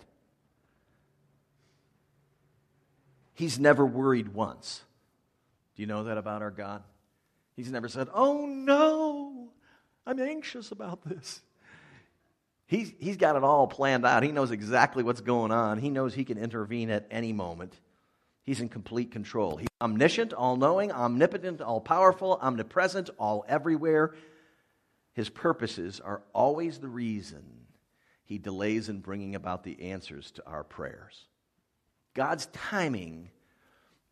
He's 3.32 3.60
never 3.60 3.86
worried 3.86 4.34
once. 4.34 4.82
Do 5.76 5.82
you 5.82 5.86
know 5.86 6.04
that 6.04 6.18
about 6.18 6.42
our 6.42 6.50
God? 6.50 6.82
He's 7.54 7.70
never 7.70 7.88
said, 7.88 8.08
Oh 8.12 8.46
no, 8.46 9.50
I'm 10.06 10.20
anxious 10.20 10.72
about 10.72 11.02
this. 11.04 11.40
He's, 12.66 12.92
he's 12.98 13.16
got 13.16 13.36
it 13.36 13.44
all 13.44 13.68
planned 13.68 14.04
out. 14.04 14.24
He 14.24 14.32
knows 14.32 14.50
exactly 14.50 15.04
what's 15.04 15.20
going 15.20 15.52
on. 15.52 15.78
He 15.78 15.88
knows 15.88 16.14
he 16.14 16.24
can 16.24 16.36
intervene 16.36 16.90
at 16.90 17.06
any 17.12 17.32
moment. 17.32 17.72
He's 18.42 18.60
in 18.60 18.68
complete 18.68 19.12
control. 19.12 19.56
He's 19.56 19.68
omniscient, 19.80 20.32
all 20.32 20.56
knowing, 20.56 20.90
omnipotent, 20.90 21.60
all 21.60 21.80
powerful, 21.80 22.38
omnipresent, 22.40 23.10
all 23.18 23.44
everywhere. 23.48 24.14
His 25.12 25.28
purposes 25.28 26.00
are 26.00 26.22
always 26.32 26.78
the 26.78 26.88
reason 26.88 27.44
he 28.24 28.38
delays 28.38 28.88
in 28.88 29.00
bringing 29.00 29.36
about 29.36 29.62
the 29.62 29.90
answers 29.90 30.32
to 30.32 30.46
our 30.46 30.64
prayers. 30.64 31.26
God's 32.14 32.46
timing 32.46 33.30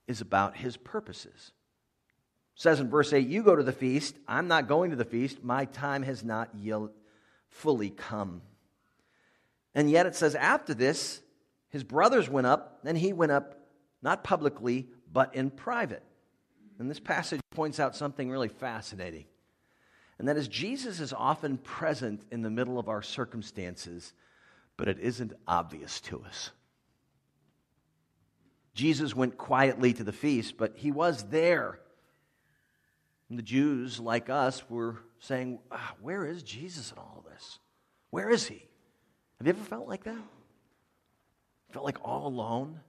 is 0.07 0.21
about 0.21 0.57
his 0.57 0.77
purposes. 0.77 1.53
It 2.57 2.62
says 2.62 2.81
in 2.81 2.90
verse 2.90 3.12
8, 3.12 3.27
You 3.27 3.43
go 3.43 3.57
to 3.57 3.62
the 3.62 3.73
feast. 3.73 4.17
I'm 4.29 4.49
not 4.49 4.69
going 4.69 4.90
to 4.90 4.97
the 4.97 5.05
feast. 5.05 5.43
My 5.43 5.64
time 5.64 6.03
has 6.03 6.23
not 6.23 6.51
yet 6.55 6.90
fully 7.49 7.90
come. 7.90 8.43
And 9.75 9.90
yet 9.90 10.07
it 10.07 10.14
says, 10.14 10.35
after 10.35 10.75
this, 10.75 11.21
his 11.69 11.83
brothers 11.83 12.29
went 12.29 12.47
up, 12.47 12.81
and 12.85 12.97
he 12.97 13.12
went 13.12 13.33
up 13.33 13.59
not 14.03 14.23
publicly, 14.23 14.88
but 15.12 15.35
in 15.35 15.51
private. 15.51 16.03
And 16.79 16.90
this 16.90 17.01
passage 17.01 17.40
points 17.51 17.81
out 17.81 17.97
something 17.97 18.31
really 18.31 18.49
fascinating. 18.49 19.25
And 20.19 20.29
that 20.29 20.37
is, 20.37 20.47
Jesus 20.47 21.01
is 21.01 21.12
often 21.12 21.59
present 21.59 22.25
in 22.31 22.43
the 22.43 22.51
middle 22.51 22.79
of 22.79 22.88
our 22.88 23.03
circumstances, 23.03 24.12
but 24.77 24.88
it 24.88 24.99
isn't 25.01 25.33
obvious 25.49 26.01
to 26.03 26.23
us. 26.23 26.51
Jesus 28.75 29.15
went 29.15 29.39
quietly 29.39 29.93
to 29.93 30.05
the 30.05 30.13
feast, 30.13 30.57
but 30.57 30.73
he 30.77 30.91
was 30.91 31.25
there. 31.25 31.79
And 33.29 33.39
the 33.39 33.43
Jews, 33.43 34.01
like 34.01 34.29
us, 34.29 34.69
were 34.69 34.99
saying, 35.21 35.61
ah, 35.71 35.95
Where 36.01 36.27
is 36.27 36.43
Jesus 36.43 36.93
in 36.93 36.99
all 36.99 37.25
of 37.25 37.33
this? 37.33 37.59
Where 38.11 38.31
is 38.31 38.47
he? 38.47 38.67
Have 39.39 39.47
you 39.47 39.53
ever 39.53 39.65
felt 39.65 39.89
like 39.89 40.05
that? 40.05 40.23
Felt 41.73 41.85
like 41.85 41.99
all 42.05 42.27
alone? 42.27 42.81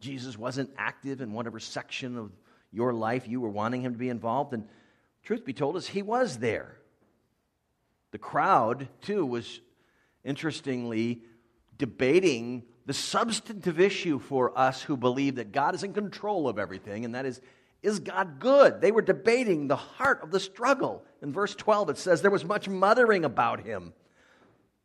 Jesus 0.00 0.38
wasn't 0.38 0.70
active 0.78 1.20
in 1.20 1.32
whatever 1.32 1.60
section 1.60 2.16
of 2.16 2.32
your 2.72 2.92
life 2.92 3.28
you 3.28 3.40
were 3.40 3.50
wanting 3.50 3.82
him 3.82 3.92
to 3.92 3.98
be 3.98 4.08
involved. 4.08 4.54
And 4.54 4.66
truth 5.22 5.44
be 5.44 5.52
told, 5.52 5.76
is 5.76 5.86
he 5.86 6.02
was 6.02 6.38
there. 6.38 6.76
The 8.12 8.18
crowd, 8.18 8.88
too, 9.02 9.24
was 9.26 9.60
interestingly 10.24 11.22
debating 11.76 12.64
the 12.90 12.94
substantive 12.94 13.78
issue 13.78 14.18
for 14.18 14.58
us 14.58 14.82
who 14.82 14.96
believe 14.96 15.36
that 15.36 15.52
God 15.52 15.76
is 15.76 15.84
in 15.84 15.92
control 15.92 16.48
of 16.48 16.58
everything, 16.58 17.04
and 17.04 17.14
that 17.14 17.24
is, 17.24 17.40
is 17.84 18.00
God 18.00 18.40
good? 18.40 18.80
They 18.80 18.90
were 18.90 19.00
debating 19.00 19.68
the 19.68 19.76
heart 19.76 20.24
of 20.24 20.32
the 20.32 20.40
struggle. 20.40 21.04
In 21.22 21.32
verse 21.32 21.54
12, 21.54 21.90
it 21.90 21.98
says, 21.98 22.20
There 22.20 22.32
was 22.32 22.44
much 22.44 22.68
muttering 22.68 23.24
about 23.24 23.60
him 23.64 23.92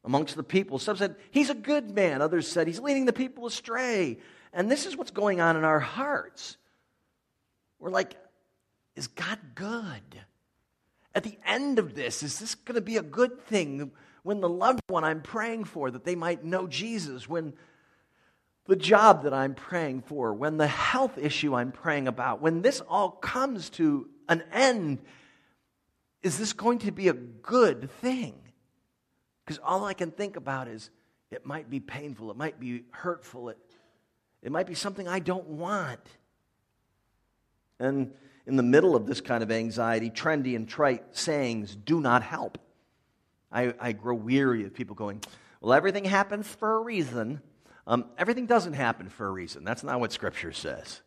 amongst 0.03 0.35
the 0.35 0.43
people. 0.43 0.77
Some 0.77 0.97
said, 0.97 1.15
He's 1.31 1.49
a 1.49 1.55
good 1.55 1.89
man. 1.95 2.21
Others 2.21 2.47
said, 2.47 2.67
He's 2.67 2.79
leading 2.79 3.05
the 3.05 3.11
people 3.11 3.47
astray. 3.47 4.19
And 4.53 4.69
this 4.69 4.85
is 4.85 4.95
what's 4.95 5.09
going 5.09 5.41
on 5.41 5.57
in 5.57 5.63
our 5.63 5.79
hearts. 5.79 6.57
We're 7.79 7.89
like, 7.89 8.15
Is 8.95 9.07
God 9.07 9.39
good? 9.55 10.21
At 11.15 11.23
the 11.23 11.39
end 11.43 11.79
of 11.79 11.95
this, 11.95 12.21
is 12.21 12.37
this 12.37 12.53
going 12.53 12.75
to 12.75 12.81
be 12.81 12.97
a 12.97 13.01
good 13.01 13.47
thing 13.47 13.89
when 14.21 14.41
the 14.41 14.49
loved 14.49 14.81
one 14.89 15.03
I'm 15.03 15.23
praying 15.23 15.63
for 15.63 15.89
that 15.89 16.05
they 16.05 16.13
might 16.13 16.43
know 16.43 16.67
Jesus, 16.67 17.27
when 17.27 17.53
the 18.67 18.75
job 18.75 19.23
that 19.23 19.33
I'm 19.33 19.53
praying 19.53 20.01
for, 20.01 20.33
when 20.33 20.57
the 20.57 20.67
health 20.67 21.17
issue 21.17 21.55
I'm 21.55 21.71
praying 21.71 22.07
about, 22.07 22.41
when 22.41 22.61
this 22.61 22.81
all 22.87 23.11
comes 23.11 23.69
to 23.71 24.09
an 24.27 24.43
end, 24.51 24.99
is 26.23 26.37
this 26.39 26.53
going 26.53 26.79
to 26.79 26.91
be 26.91 27.07
a 27.07 27.13
good 27.13 27.91
thing? 27.91 28.33
Because 29.45 29.59
all 29.63 29.85
I 29.85 29.93
can 29.93 30.09
think 30.09 30.35
about 30.35 30.67
is 30.67 30.89
it 31.29 31.45
might 31.45 31.69
be 31.69 31.79
painful, 31.79 32.31
it 32.31 32.37
might 32.37 32.59
be 32.59 32.83
hurtful, 32.89 33.49
it, 33.49 33.57
it 34.41 34.51
might 34.51 34.65
be 34.65 34.73
something 34.73 35.07
I 35.07 35.19
don't 35.19 35.47
want. 35.47 36.01
And 37.79 38.13
in 38.47 38.55
the 38.55 38.63
middle 38.63 38.95
of 38.95 39.05
this 39.05 39.21
kind 39.21 39.43
of 39.43 39.51
anxiety, 39.51 40.09
trendy 40.09 40.55
and 40.55 40.67
trite 40.67 41.15
sayings 41.15 41.75
do 41.75 41.99
not 41.99 42.23
help. 42.23 42.57
I, 43.51 43.73
I 43.79 43.91
grow 43.91 44.15
weary 44.15 44.65
of 44.65 44.73
people 44.73 44.95
going, 44.95 45.21
Well, 45.61 45.73
everything 45.73 46.05
happens 46.05 46.47
for 46.47 46.77
a 46.77 46.79
reason. 46.79 47.41
Um, 47.87 48.05
everything 48.17 48.45
doesn't 48.45 48.73
happen 48.73 49.09
for 49.09 49.27
a 49.27 49.31
reason. 49.31 49.63
That's 49.63 49.83
not 49.83 49.99
what 49.99 50.11
Scripture 50.11 50.51
says. 50.51 51.01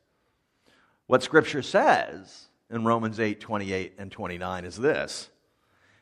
What 1.06 1.22
Scripture 1.22 1.62
says 1.62 2.48
in 2.70 2.84
Romans 2.84 3.18
8 3.18 3.40
28 3.40 3.94
and 3.98 4.12
29 4.12 4.64
is 4.64 4.76
this. 4.76 5.30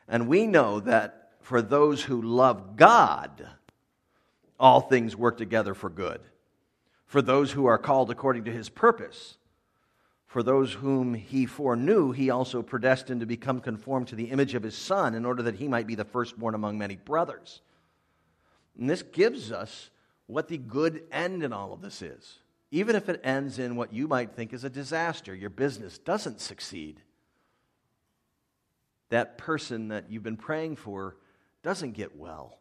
And 0.07 0.27
we 0.27 0.45
know 0.47 0.79
that 0.81 1.31
for 1.41 1.61
those 1.61 2.03
who 2.03 2.21
love 2.21 2.75
God, 2.75 3.47
all 4.59 4.81
things 4.81 5.15
work 5.15 5.37
together 5.37 5.73
for 5.73 5.89
good. 5.89 6.21
For 7.05 7.21
those 7.21 7.51
who 7.51 7.65
are 7.65 7.77
called 7.77 8.11
according 8.11 8.45
to 8.45 8.51
his 8.51 8.69
purpose. 8.69 9.37
For 10.25 10.43
those 10.43 10.73
whom 10.73 11.13
he 11.13 11.45
foreknew, 11.45 12.11
he 12.11 12.29
also 12.29 12.61
predestined 12.61 13.21
to 13.21 13.25
become 13.25 13.61
conformed 13.61 14.09
to 14.09 14.15
the 14.15 14.25
image 14.25 14.55
of 14.55 14.63
his 14.63 14.77
Son, 14.77 15.15
in 15.15 15.25
order 15.25 15.41
that 15.43 15.55
he 15.55 15.69
might 15.69 15.87
be 15.87 15.95
the 15.95 16.03
firstborn 16.03 16.53
among 16.53 16.77
many 16.77 16.97
brothers. 16.97 17.61
And 18.77 18.89
this 18.89 19.03
gives 19.03 19.53
us 19.53 19.89
what 20.27 20.47
the 20.47 20.57
good 20.57 21.03
end 21.11 21.41
in 21.41 21.51
all 21.53 21.73
of 21.73 21.81
this 21.81 22.01
is. 22.01 22.39
Even 22.69 22.95
if 22.95 23.07
it 23.07 23.21
ends 23.23 23.59
in 23.59 23.77
what 23.77 23.93
you 23.93 24.07
might 24.07 24.35
think 24.35 24.53
is 24.53 24.65
a 24.65 24.69
disaster, 24.69 25.33
your 25.33 25.49
business 25.49 25.97
doesn't 25.97 26.41
succeed. 26.41 27.01
That 29.09 29.37
person 29.37 29.87
that 29.87 30.11
you've 30.11 30.23
been 30.23 30.35
praying 30.37 30.75
for 30.75 31.15
doesn't 31.63 31.93
get 31.93 32.17
well. 32.17 32.59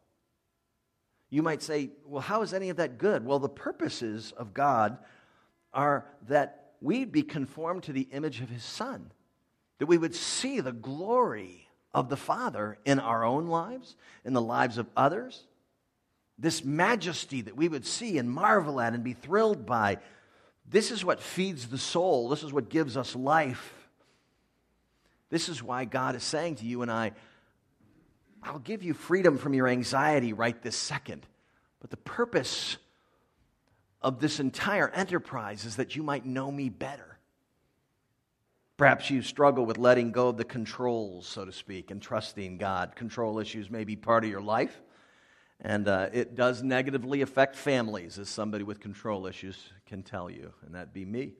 You 1.29 1.43
might 1.43 1.61
say, 1.61 1.91
well, 2.05 2.23
how 2.23 2.43
is 2.43 2.55
any 2.55 2.71
of 2.71 2.77
that 2.77 2.99
good? 2.99 3.27
Well, 3.27 3.41
the 3.41 3.49
purposes 3.49 4.33
of 4.37 4.55
God 4.55 4.99
are 5.75 6.07
that 6.29 6.75
we'd 6.81 7.11
be 7.11 7.23
conformed 7.23 7.83
to 7.85 7.93
the 7.93 8.09
image 8.13 8.41
of 8.41 8.49
His 8.49 8.63
Son, 8.63 9.11
that 9.79 9.87
we 9.87 9.99
would 9.99 10.15
see 10.15 10.61
the 10.61 10.73
glory 10.73 11.69
of 11.93 12.09
the 12.09 12.17
Father 12.17 12.79
in 12.85 13.01
our 13.01 13.25
own 13.25 13.49
lives, 13.49 13.97
in 14.25 14.35
the 14.35 14.41
lives 14.41 14.79
of 14.79 14.89
others, 14.97 15.47
this 16.39 16.65
majesty 16.65 17.43
that 17.43 17.57
we 17.57 17.69
would 17.69 17.87
see 17.87 18.19
and 18.19 18.31
marvel 18.31 18.81
at 18.81 18.93
and 18.95 19.03
be 19.03 19.15
thrilled 19.15 19.67
by, 19.67 19.99
This 20.69 20.91
is 20.91 21.05
what 21.05 21.21
feeds 21.21 21.69
the 21.69 21.79
soul. 21.79 22.29
This 22.29 22.43
is 22.43 22.53
what 22.53 22.69
gives 22.69 22.97
us 22.97 23.17
life. 23.17 23.73
This 25.31 25.49
is 25.49 25.63
why 25.63 25.85
God 25.85 26.15
is 26.15 26.23
saying 26.23 26.57
to 26.57 26.67
you 26.67 26.83
and 26.83 26.91
I, 26.91 27.13
I'll 28.43 28.59
give 28.61 28.83
you 28.83 28.95
freedom 28.95 29.39
from 29.39 29.55
your 29.55 29.67
anxiety 29.67 30.33
right 30.33 30.61
this 30.63 30.77
second. 30.77 31.27
But 31.81 31.91
the 31.91 31.97
purpose 31.97 32.77
of 34.01 34.21
this 34.21 34.39
entire 34.39 34.89
enterprise 34.91 35.65
is 35.65 35.77
that 35.77 35.97
you 35.97 36.03
might 36.03 36.25
know 36.25 36.51
me 36.51 36.69
better. 36.69 37.19
Perhaps 38.77 39.11
you 39.11 39.23
struggle 39.23 39.65
with 39.65 39.79
letting 39.79 40.13
go 40.13 40.29
of 40.29 40.37
the 40.37 40.45
controls, 40.45 41.27
so 41.27 41.45
to 41.45 41.53
speak, 41.53 41.91
and 41.91 42.01
trusting 42.01 42.59
God. 42.59 42.95
Control 42.95 43.39
issues 43.39 43.71
may 43.71 43.85
be 43.85 43.97
part 43.97 44.23
of 44.23 44.31
your 44.31 44.43
life, 44.43 44.81
and 45.61 45.89
uh, 45.89 46.09
it 46.13 46.35
does 46.35 46.63
negatively 46.63 47.23
affect 47.23 47.57
families, 47.57 48.19
as 48.19 48.29
somebody 48.29 48.65
with 48.65 48.81
control 48.81 49.27
issues 49.27 49.73
can 49.87 50.03
tell 50.03 50.29
you, 50.29 50.53
and 50.65 50.75
that'd 50.75 50.93
be 50.93 51.05
me. 51.05 51.33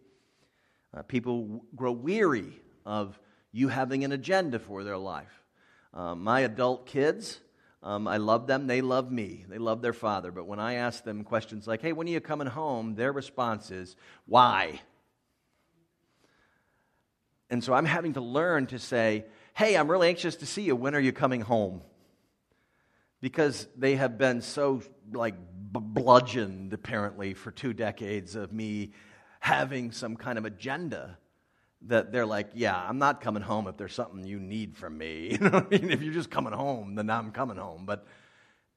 Uh, 0.97 1.03
people 1.03 1.43
w- 1.43 1.61
grow 1.75 1.93
weary 1.93 2.61
of 2.85 3.19
you 3.53 3.69
having 3.69 4.05
an 4.05 4.13
agenda 4.13 4.59
for 4.59 4.85
their 4.85 4.97
life. 4.97 5.43
Uh, 5.93 6.15
my 6.15 6.41
adult 6.41 6.87
kids, 6.87 7.41
um, 7.83 8.09
I 8.09 8.17
love 8.17 8.47
them. 8.47 8.67
They 8.67 8.81
love 8.81 9.11
me. 9.11 9.45
They 9.49 9.59
love 9.59 9.83
their 9.83 9.93
father. 9.93 10.31
But 10.31 10.47
when 10.47 10.61
I 10.61 10.75
ask 10.75 11.05
them 11.05 11.25
questions 11.25 11.67
like, 11.67 11.83
hey, 11.83 11.93
when 11.93 12.07
are 12.07 12.11
you 12.11 12.21
coming 12.21 12.49
home? 12.49 12.95
Their 12.95 13.13
response 13.13 13.71
is, 13.71 13.97
why? 14.27 14.81
And 17.49 17.63
so 17.63 17.75
I'm 17.75 17.85
having 17.85 18.15
to 18.15 18.21
learn 18.21 18.67
to 18.69 18.79
say, 18.79 19.25
hey, 19.55 19.77
I'm 19.77 19.91
really 19.91 20.09
anxious 20.09 20.37
to 20.37 20.47
see 20.47 20.63
you. 20.63 20.77
When 20.77 20.95
are 20.95 21.01
you 21.01 21.13
coming 21.13 21.43
home? 21.43 21.83
Because 23.27 23.67
they 23.77 23.97
have 23.97 24.19
been 24.19 24.41
so, 24.41 24.83
like, 25.13 25.35
bludgeoned, 25.73 26.73
apparently, 26.73 27.35
for 27.35 27.51
two 27.51 27.73
decades 27.73 28.37
of 28.37 28.53
me 28.53 28.93
having 29.41 29.91
some 29.91 30.15
kind 30.15 30.39
of 30.39 30.45
agenda 30.45 31.19
that 31.89 32.13
they're 32.13 32.25
like, 32.25 32.51
yeah, 32.55 32.77
I'm 32.77 32.99
not 32.99 33.21
coming 33.21 33.43
home 33.43 33.67
if 33.67 33.77
there's 33.77 33.95
something 33.95 34.25
you 34.25 34.39
need 34.39 34.77
from 34.77 34.97
me. 34.97 35.31
You 35.33 35.39
know 35.39 35.51
what 35.51 35.67
I 35.75 35.77
mean? 35.77 35.91
If 35.91 36.03
you're 36.03 36.15
just 36.15 36.31
coming 36.31 36.53
home, 36.53 36.95
then 36.95 37.11
I'm 37.11 37.33
coming 37.33 37.57
home. 37.57 37.83
But 37.85 38.07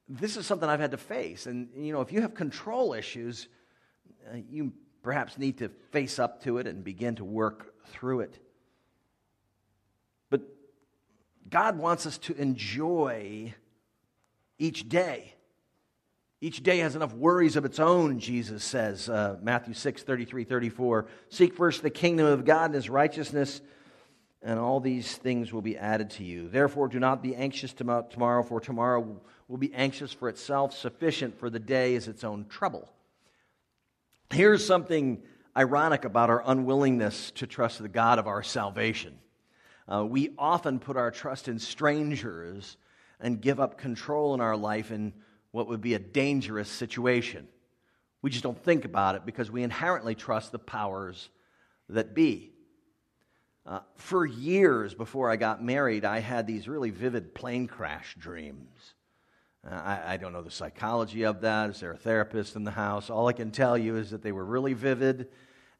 this 0.07 0.35
is 0.35 0.47
something 0.47 0.67
I've 0.67 0.79
had 0.79 0.89
to 0.91 0.97
face. 0.97 1.45
And, 1.45 1.69
you 1.77 1.93
know, 1.93 2.01
if 2.01 2.11
you 2.11 2.21
have 2.21 2.33
control 2.33 2.93
issues, 2.95 3.47
uh, 4.33 4.37
you 4.49 4.73
perhaps 5.03 5.37
need 5.37 5.59
to 5.59 5.69
face 5.91 6.17
up 6.17 6.41
to 6.45 6.57
it 6.57 6.65
and 6.65 6.83
begin 6.83 7.17
to 7.17 7.23
work 7.23 7.71
through 7.89 8.21
it. 8.21 8.39
But 10.31 10.41
God 11.51 11.77
wants 11.77 12.07
us 12.07 12.17
to 12.17 12.33
enjoy 12.33 13.53
each 14.59 14.87
day. 14.87 15.33
Each 16.41 16.63
day 16.63 16.77
has 16.79 16.95
enough 16.95 17.13
worries 17.13 17.55
of 17.55 17.65
its 17.65 17.79
own, 17.79 18.19
Jesus 18.19 18.63
says, 18.63 19.09
uh, 19.09 19.37
Matthew 19.41 19.73
6, 19.73 20.03
33, 20.03 20.45
34. 20.45 21.07
Seek 21.29 21.55
first 21.55 21.81
the 21.81 21.89
kingdom 21.89 22.27
of 22.27 22.45
God 22.45 22.65
and 22.65 22.75
his 22.75 22.89
righteousness, 22.89 23.59
and 24.41 24.57
all 24.57 24.79
these 24.79 25.17
things 25.17 25.51
will 25.51 25.61
be 25.61 25.77
added 25.77 26.11
to 26.11 26.23
you. 26.23 26.47
Therefore, 26.47 26.87
do 26.87 26.99
not 26.99 27.21
be 27.21 27.35
anxious 27.35 27.73
about 27.79 28.11
tomorrow, 28.11 28.41
for 28.43 28.61
tomorrow 28.61 29.19
will 29.49 29.57
be 29.57 29.73
anxious 29.73 30.13
for 30.13 30.29
itself. 30.29 30.73
Sufficient 30.73 31.37
for 31.37 31.49
the 31.49 31.59
day 31.59 31.95
is 31.95 32.07
its 32.07 32.23
own 32.23 32.45
trouble. 32.47 32.87
Here's 34.31 34.65
something 34.65 35.21
ironic 35.57 36.05
about 36.05 36.29
our 36.29 36.41
unwillingness 36.45 37.31
to 37.31 37.47
trust 37.47 37.81
the 37.81 37.89
God 37.89 38.17
of 38.17 38.27
our 38.27 38.43
salvation. 38.43 39.17
Uh, 39.91 40.05
we 40.05 40.29
often 40.37 40.79
put 40.79 40.95
our 40.95 41.11
trust 41.11 41.49
in 41.49 41.59
strangers 41.59 42.77
and 43.19 43.41
give 43.41 43.59
up 43.59 43.77
control 43.77 44.33
in 44.33 44.41
our 44.41 44.55
life 44.55 44.91
in 44.91 45.13
what 45.51 45.67
would 45.67 45.81
be 45.81 45.93
a 45.93 45.99
dangerous 45.99 46.69
situation. 46.69 47.47
We 48.21 48.29
just 48.29 48.43
don't 48.43 48.61
think 48.63 48.85
about 48.85 49.15
it 49.15 49.25
because 49.25 49.49
we 49.49 49.63
inherently 49.63 50.15
trust 50.15 50.51
the 50.51 50.59
powers 50.59 51.29
that 51.89 52.13
be. 52.13 52.51
Uh, 53.65 53.79
for 53.95 54.25
years 54.25 54.93
before 54.93 55.29
I 55.29 55.35
got 55.35 55.63
married, 55.63 56.05
I 56.05 56.19
had 56.19 56.47
these 56.47 56.67
really 56.67 56.89
vivid 56.89 57.35
plane 57.35 57.67
crash 57.67 58.15
dreams. 58.17 58.95
Uh, 59.65 59.75
I, 59.75 60.13
I, 60.13 60.17
don't 60.17 60.31
know 60.33 60.41
the 60.41 60.49
psychology 60.49 61.23
of 61.23 61.41
that. 61.41 61.69
Is 61.69 61.79
there 61.81 61.91
a 61.91 61.97
therapist 61.97 62.55
in 62.55 62.63
the 62.63 62.71
house? 62.71 63.09
All 63.09 63.27
I 63.27 63.33
can 63.33 63.51
tell 63.51 63.77
you 63.77 63.97
is 63.97 64.11
that 64.11 64.21
they 64.21 64.31
were 64.31 64.45
really 64.45 64.73
vivid 64.73 65.27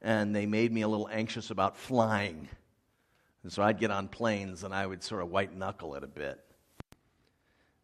and 0.02 0.36
they 0.36 0.46
made 0.46 0.72
me 0.72 0.82
a 0.82 0.88
little 0.88 1.10
anxious 1.12 1.50
about 1.50 1.78
flying. 1.78 2.50
And 3.44 3.52
so 3.52 3.64
I'd 3.64 3.80
get 3.80 3.92
on 3.92 4.08
planes 4.10 4.64
and 4.64 4.74
I 4.74 4.86
would 4.86 5.02
sort 5.02 5.22
of 5.22 5.30
white 5.30 5.56
knuckle 5.56 5.96
it 5.96 6.04
a 6.04 6.08
bit. 6.08 6.40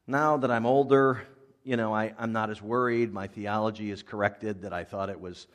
Now 0.08 0.38
that 0.38 0.52
I'm 0.52 0.68
older, 0.68 1.24
you 1.63 1.78
know, 1.78 1.94
I, 1.94 2.13
I'm 2.20 2.32
not 2.32 2.52
as 2.52 2.62
worried. 2.62 3.12
My 3.12 3.26
theology 3.26 3.89
is 3.89 4.04
corrected 4.04 4.62
that 4.62 4.72
I 4.72 4.84
thought 4.84 5.10
it 5.10 5.20
was 5.20 5.48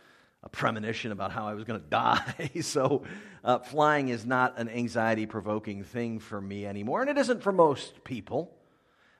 a 0.42 0.48
premonition 0.48 1.12
about 1.12 1.30
how 1.30 1.46
I 1.46 1.54
was 1.54 1.62
going 1.62 1.80
to 1.82 1.86
die. 1.86 2.50
so 2.60 3.04
uh, 3.44 3.60
flying 3.60 4.08
is 4.08 4.26
not 4.26 4.58
an 4.58 4.68
anxiety 4.68 5.26
provoking 5.26 5.84
thing 5.84 6.18
for 6.18 6.40
me 6.40 6.66
anymore. 6.66 7.00
And 7.00 7.10
it 7.10 7.16
isn't 7.16 7.44
for 7.44 7.52
most 7.52 8.02
people 8.02 8.52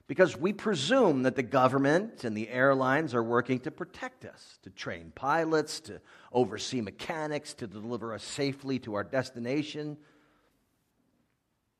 because 0.05 0.35
we 0.35 0.51
presume 0.51 1.23
that 1.23 1.37
the 1.37 1.43
government 1.43 2.25
and 2.25 2.35
the 2.35 2.49
airlines 2.49 3.15
are 3.15 3.23
working 3.23 3.59
to 3.61 3.71
protect 3.71 4.25
us, 4.25 4.59
to 4.63 4.69
train 4.69 5.13
pilots, 5.15 5.79
to 5.79 6.01
oversee 6.33 6.81
mechanics, 6.81 7.53
to 7.53 7.67
deliver 7.67 8.13
us 8.13 8.23
safely 8.23 8.79
to 8.79 8.95
our 8.95 9.05
destination. 9.05 9.95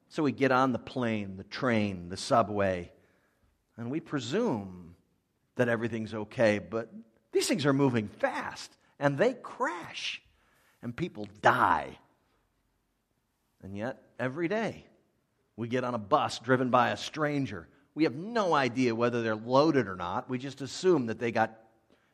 So 0.07 0.23
we 0.23 0.31
get 0.31 0.53
on 0.53 0.71
the 0.71 0.79
plane, 0.79 1.35
the 1.35 1.43
train, 1.43 2.07
the 2.07 2.15
subway, 2.15 2.93
and 3.77 3.89
we 3.89 3.99
presume 3.99 4.95
that 5.55 5.69
everything's 5.69 6.13
okay, 6.13 6.59
but 6.59 6.91
these 7.31 7.47
things 7.47 7.65
are 7.65 7.73
moving 7.73 8.07
fast 8.07 8.75
and 8.99 9.17
they 9.17 9.33
crash 9.33 10.21
and 10.81 10.95
people 10.95 11.27
die. 11.41 11.97
And 13.63 13.77
yet, 13.77 14.01
every 14.19 14.47
day, 14.47 14.85
we 15.55 15.67
get 15.67 15.83
on 15.83 15.93
a 15.93 15.99
bus 15.99 16.39
driven 16.39 16.69
by 16.69 16.89
a 16.89 16.97
stranger. 16.97 17.67
We 17.93 18.05
have 18.05 18.15
no 18.15 18.53
idea 18.53 18.95
whether 18.95 19.21
they're 19.21 19.35
loaded 19.35 19.87
or 19.87 19.95
not. 19.95 20.29
We 20.29 20.37
just 20.37 20.61
assume 20.61 21.07
that 21.07 21.19
they 21.19 21.31
got, 21.31 21.57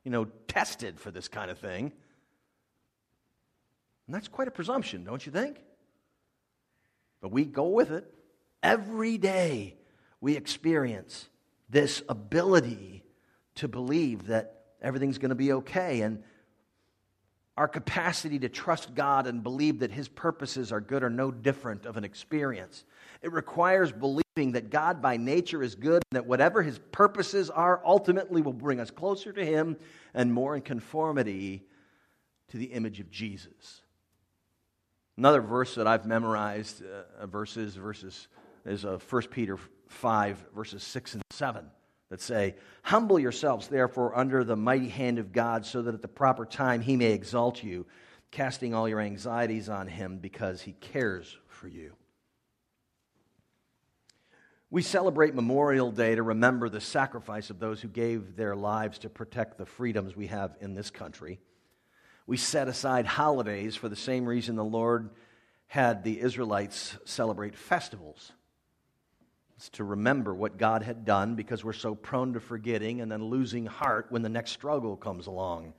you 0.04 0.12
know, 0.12 0.26
tested 0.48 1.00
for 1.00 1.12
this 1.12 1.28
kind 1.28 1.50
of 1.50 1.58
thing. 1.58 1.93
And 4.06 4.15
that's 4.15 4.28
quite 4.28 4.48
a 4.48 4.52
presumption, 4.52 5.04
don't 5.04 5.26
you 5.26 5.32
think? 5.32 5.58
But 7.22 7.32
we 7.32 7.46
go 7.46 7.67
with 7.67 7.91
it. 7.91 8.12
Every 8.63 9.17
day 9.17 9.76
we 10.20 10.36
experience 10.36 11.30
this 11.69 12.01
ability 12.08 13.03
to 13.56 13.67
believe 13.67 14.27
that 14.27 14.65
everything's 14.82 15.17
going 15.17 15.30
to 15.30 15.36
be 15.36 15.53
okay. 15.53 16.01
And 16.01 16.23
our 17.58 17.67
capacity 17.67 18.39
to 18.39 18.49
trust 18.49 18.93
God 18.93 19.25
and 19.25 19.41
believe 19.41 19.80
that 19.80 19.91
His 19.91 20.08
purposes 20.08 20.71
are 20.71 20.80
good 20.80 21.03
are 21.03 21.10
no 21.10 21.32
different 21.32 21.86
of 21.86 21.97
an 21.97 22.03
experience. 22.03 22.86
It 23.21 23.34
requires 23.34 23.91
believing 23.91 24.51
that 24.51 24.69
God 24.69 25.01
by 25.01 25.17
nature 25.17 25.63
is 25.63 25.73
good 25.73 26.03
and 26.12 26.17
that 26.17 26.27
whatever 26.27 26.62
His 26.62 26.80
purposes 26.91 27.49
are 27.49 27.82
ultimately 27.84 28.43
will 28.43 28.53
bring 28.53 28.80
us 28.80 28.91
closer 28.91 29.34
to 29.34 29.43
Him 29.43 29.77
and 30.13 30.32
more 30.32 30.56
in 30.56 30.62
conformity 30.62 31.63
to 32.49 32.58
the 32.58 32.65
image 32.65 32.99
of 32.99 33.10
Jesus. 33.10 33.82
Another 35.17 35.41
verse 35.41 35.73
that 35.75 35.88
I've 35.88 36.06
memorized, 36.06 36.84
uh, 36.84 37.25
verses, 37.25 37.75
verses 37.75 38.27
is 38.65 38.86
uh, 38.86 38.99
1 39.10 39.21
Peter 39.32 39.58
5, 39.89 40.45
verses 40.56 40.84
6 40.84 41.15
and 41.15 41.23
7 41.32 41.69
that 42.10 42.21
say, 42.21 42.56
Humble 42.84 43.19
yourselves, 43.19 43.67
therefore, 43.67 44.17
under 44.17 44.43
the 44.43 44.56
mighty 44.56 44.89
hand 44.89 45.19
of 45.19 45.32
God, 45.32 45.65
so 45.65 45.82
that 45.82 45.93
at 45.93 46.02
the 46.02 46.08
proper 46.08 46.45
time 46.45 46.82
he 46.82 46.95
may 46.95 47.12
exalt 47.12 47.63
you, 47.63 47.86
casting 48.32 48.73
all 48.73 48.88
your 48.88 49.00
anxieties 49.00 49.69
on 49.69 49.88
him 49.88 50.19
because 50.19 50.62
he 50.62 50.73
cares 50.73 51.38
for 51.47 51.67
you. 51.67 51.93
We 54.69 54.82
celebrate 54.82 55.34
Memorial 55.34 55.91
Day 55.91 56.15
to 56.15 56.23
remember 56.23 56.67
the 56.67 56.82
sacrifice 56.82 57.50
of 57.50 57.60
those 57.60 57.82
who 57.82 57.88
gave 57.88 58.36
their 58.36 58.56
lives 58.56 59.00
to 59.00 59.10
protect 59.10 59.58
the 59.58 59.65
freedoms 59.65 60.15
we 60.15 60.28
have 60.28 60.58
in 60.60 60.73
this 60.73 60.89
country. 60.89 61.39
We 62.26 62.36
set 62.36 62.68
aside 62.68 63.05
holidays 63.05 63.78
for 63.78 63.88
the 63.88 63.95
same 63.95 64.26
reason 64.26 64.57
the 64.57 64.66
Lord 64.66 65.09
had 65.68 66.03
the 66.03 66.20
Israelites 66.20 66.97
celebrate 67.05 67.55
festivals 67.55 68.34
it's 69.58 69.70
to 69.70 69.84
remember 69.84 70.36
what 70.36 70.58
God 70.58 70.84
had 70.84 71.03
done 71.03 71.34
because 71.34 71.64
we're 71.64 71.74
so 71.74 71.95
prone 71.95 72.34
to 72.34 72.39
forgetting 72.39 73.01
and 73.01 73.12
then 73.12 73.24
losing 73.24 73.66
heart 73.66 74.05
when 74.10 74.22
the 74.22 74.30
next 74.30 74.51
struggle 74.51 74.95
comes 74.95 75.26
along. 75.26 75.74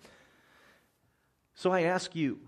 So 1.55 1.71
I 1.71 1.83
ask 1.83 2.17
you, 2.17 2.41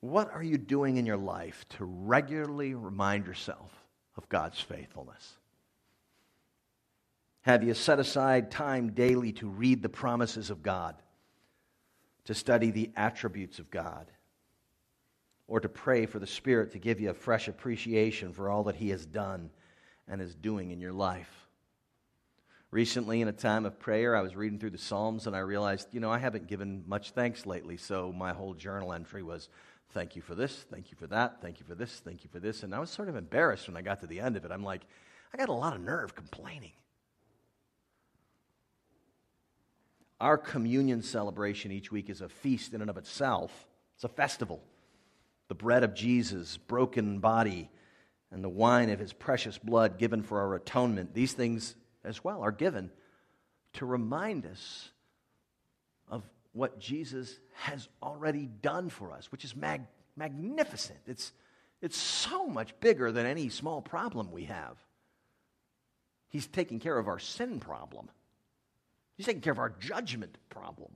what 0.00 0.32
are 0.34 0.42
you 0.42 0.58
doing 0.58 0.96
in 0.96 1.06
your 1.06 1.16
life 1.16 1.64
to 1.70 1.84
regularly 1.84 2.74
remind 2.74 3.26
yourself 3.26 3.72
of 4.16 4.28
God's 4.28 4.60
faithfulness? 4.60 5.38
Have 7.42 7.62
you 7.62 7.72
set 7.72 8.00
aside 8.00 8.50
time 8.50 8.90
daily 8.90 9.32
to 9.34 9.46
read 9.46 9.82
the 9.82 9.88
promises 9.88 10.50
of 10.50 10.64
God, 10.64 10.96
to 12.24 12.34
study 12.34 12.72
the 12.72 12.90
attributes 12.96 13.60
of 13.60 13.70
God, 13.70 14.10
or 15.46 15.60
to 15.60 15.68
pray 15.68 16.06
for 16.06 16.18
the 16.18 16.26
Spirit 16.26 16.72
to 16.72 16.78
give 16.78 17.00
you 17.00 17.10
a 17.10 17.14
fresh 17.14 17.46
appreciation 17.46 18.32
for 18.32 18.50
all 18.50 18.64
that 18.64 18.76
He 18.76 18.88
has 18.88 19.06
done? 19.06 19.50
And 20.08 20.20
is 20.20 20.34
doing 20.34 20.70
in 20.70 20.80
your 20.80 20.92
life. 20.92 21.48
Recently, 22.70 23.20
in 23.20 23.28
a 23.28 23.32
time 23.32 23.66
of 23.66 23.78
prayer, 23.78 24.16
I 24.16 24.20
was 24.20 24.34
reading 24.34 24.58
through 24.58 24.70
the 24.70 24.78
Psalms 24.78 25.28
and 25.28 25.36
I 25.36 25.40
realized, 25.40 25.88
you 25.92 26.00
know, 26.00 26.10
I 26.10 26.18
haven't 26.18 26.48
given 26.48 26.82
much 26.86 27.12
thanks 27.12 27.46
lately. 27.46 27.76
So 27.76 28.12
my 28.12 28.32
whole 28.32 28.54
journal 28.54 28.92
entry 28.92 29.22
was, 29.22 29.48
thank 29.90 30.16
you 30.16 30.22
for 30.22 30.34
this, 30.34 30.66
thank 30.70 30.90
you 30.90 30.96
for 30.96 31.06
that, 31.06 31.40
thank 31.40 31.60
you 31.60 31.66
for 31.66 31.76
this, 31.76 32.00
thank 32.04 32.24
you 32.24 32.30
for 32.32 32.40
this. 32.40 32.64
And 32.64 32.74
I 32.74 32.80
was 32.80 32.90
sort 32.90 33.08
of 33.08 33.14
embarrassed 33.14 33.68
when 33.68 33.76
I 33.76 33.82
got 33.82 34.00
to 34.00 34.08
the 34.08 34.18
end 34.18 34.36
of 34.36 34.44
it. 34.44 34.50
I'm 34.50 34.64
like, 34.64 34.82
I 35.32 35.36
got 35.36 35.48
a 35.48 35.52
lot 35.52 35.74
of 35.74 35.82
nerve 35.82 36.16
complaining. 36.16 36.72
Our 40.20 40.38
communion 40.38 41.02
celebration 41.02 41.70
each 41.70 41.92
week 41.92 42.10
is 42.10 42.20
a 42.20 42.28
feast 42.28 42.74
in 42.74 42.80
and 42.80 42.90
of 42.90 42.96
itself, 42.96 43.66
it's 43.94 44.04
a 44.04 44.08
festival. 44.08 44.62
The 45.46 45.54
bread 45.54 45.84
of 45.84 45.94
Jesus, 45.94 46.56
broken 46.56 47.18
body, 47.18 47.70
and 48.34 48.42
the 48.42 48.48
wine 48.48 48.90
of 48.90 48.98
his 48.98 49.12
precious 49.12 49.56
blood 49.58 49.96
given 49.96 50.20
for 50.22 50.40
our 50.40 50.54
atonement. 50.56 51.14
These 51.14 51.34
things 51.34 51.76
as 52.02 52.22
well 52.24 52.42
are 52.42 52.50
given 52.52 52.90
to 53.74 53.86
remind 53.86 54.44
us 54.44 54.90
of 56.08 56.24
what 56.52 56.80
Jesus 56.80 57.38
has 57.54 57.88
already 58.02 58.46
done 58.60 58.90
for 58.90 59.12
us, 59.12 59.30
which 59.30 59.44
is 59.44 59.54
mag- 59.54 59.86
magnificent. 60.16 60.98
It's, 61.06 61.32
it's 61.80 61.96
so 61.96 62.48
much 62.48 62.78
bigger 62.80 63.12
than 63.12 63.24
any 63.24 63.48
small 63.48 63.80
problem 63.80 64.32
we 64.32 64.44
have. 64.44 64.76
He's 66.28 66.48
taking 66.48 66.80
care 66.80 66.98
of 66.98 67.06
our 67.06 67.20
sin 67.20 67.60
problem, 67.60 68.10
He's 69.16 69.26
taking 69.26 69.42
care 69.42 69.52
of 69.52 69.60
our 69.60 69.72
judgment 69.78 70.36
problem. 70.50 70.90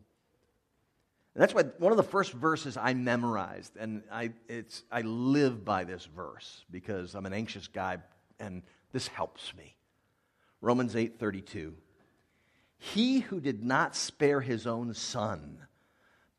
And 1.39 1.45
that's 1.45 1.55
why 1.55 1.63
one 1.79 1.93
of 1.93 1.97
the 1.97 2.03
first 2.03 2.33
verses 2.33 2.77
I 2.77 2.95
memorized, 2.95 3.77
and 3.77 4.03
I, 4.11 4.33
it's, 4.49 4.83
I 4.91 5.03
live 5.03 5.65
by 5.65 5.85
this 5.85 6.05
verse 6.05 6.65
because 6.69 7.15
I'm 7.15 7.27
an 7.27 7.33
anxious 7.33 7.69
guy 7.69 7.99
and 8.41 8.65
this 8.91 9.07
helps 9.07 9.55
me. 9.55 9.77
Romans 10.61 10.97
8:32. 10.97 11.75
He 12.79 13.21
who 13.21 13.39
did 13.39 13.63
not 13.63 13.95
spare 13.95 14.41
his 14.41 14.67
own 14.67 14.95
son, 14.95 15.61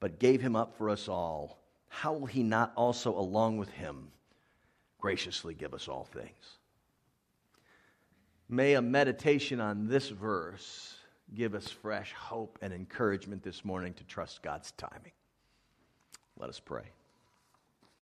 but 0.02 0.20
gave 0.20 0.42
him 0.42 0.58
up 0.58 0.78
for 0.78 0.90
us 0.90 1.08
all, 1.08 1.62
how 1.88 2.12
will 2.12 2.26
he 2.26 2.44
not 2.44 2.74
also 2.76 3.18
along 3.18 3.58
with 3.58 3.70
him 3.70 4.12
graciously 5.00 5.54
give 5.54 5.74
us 5.74 5.88
all 5.88 6.10
things? 6.12 6.58
May 8.50 8.74
a 8.74 8.82
meditation 8.82 9.62
on 9.62 9.88
this 9.88 10.10
verse 10.10 10.99
give 11.36 11.56
us 11.56 11.68
fresh 11.68 12.14
hope 12.14 12.58
and 12.62 12.74
encouragement 12.74 13.44
this 13.44 13.64
morning 13.64 13.94
to 13.96 14.04
trust 14.04 14.42
God's 14.42 14.72
timing. 14.74 15.12
Let 16.38 16.50
us 16.50 16.60
pray. 16.60 16.92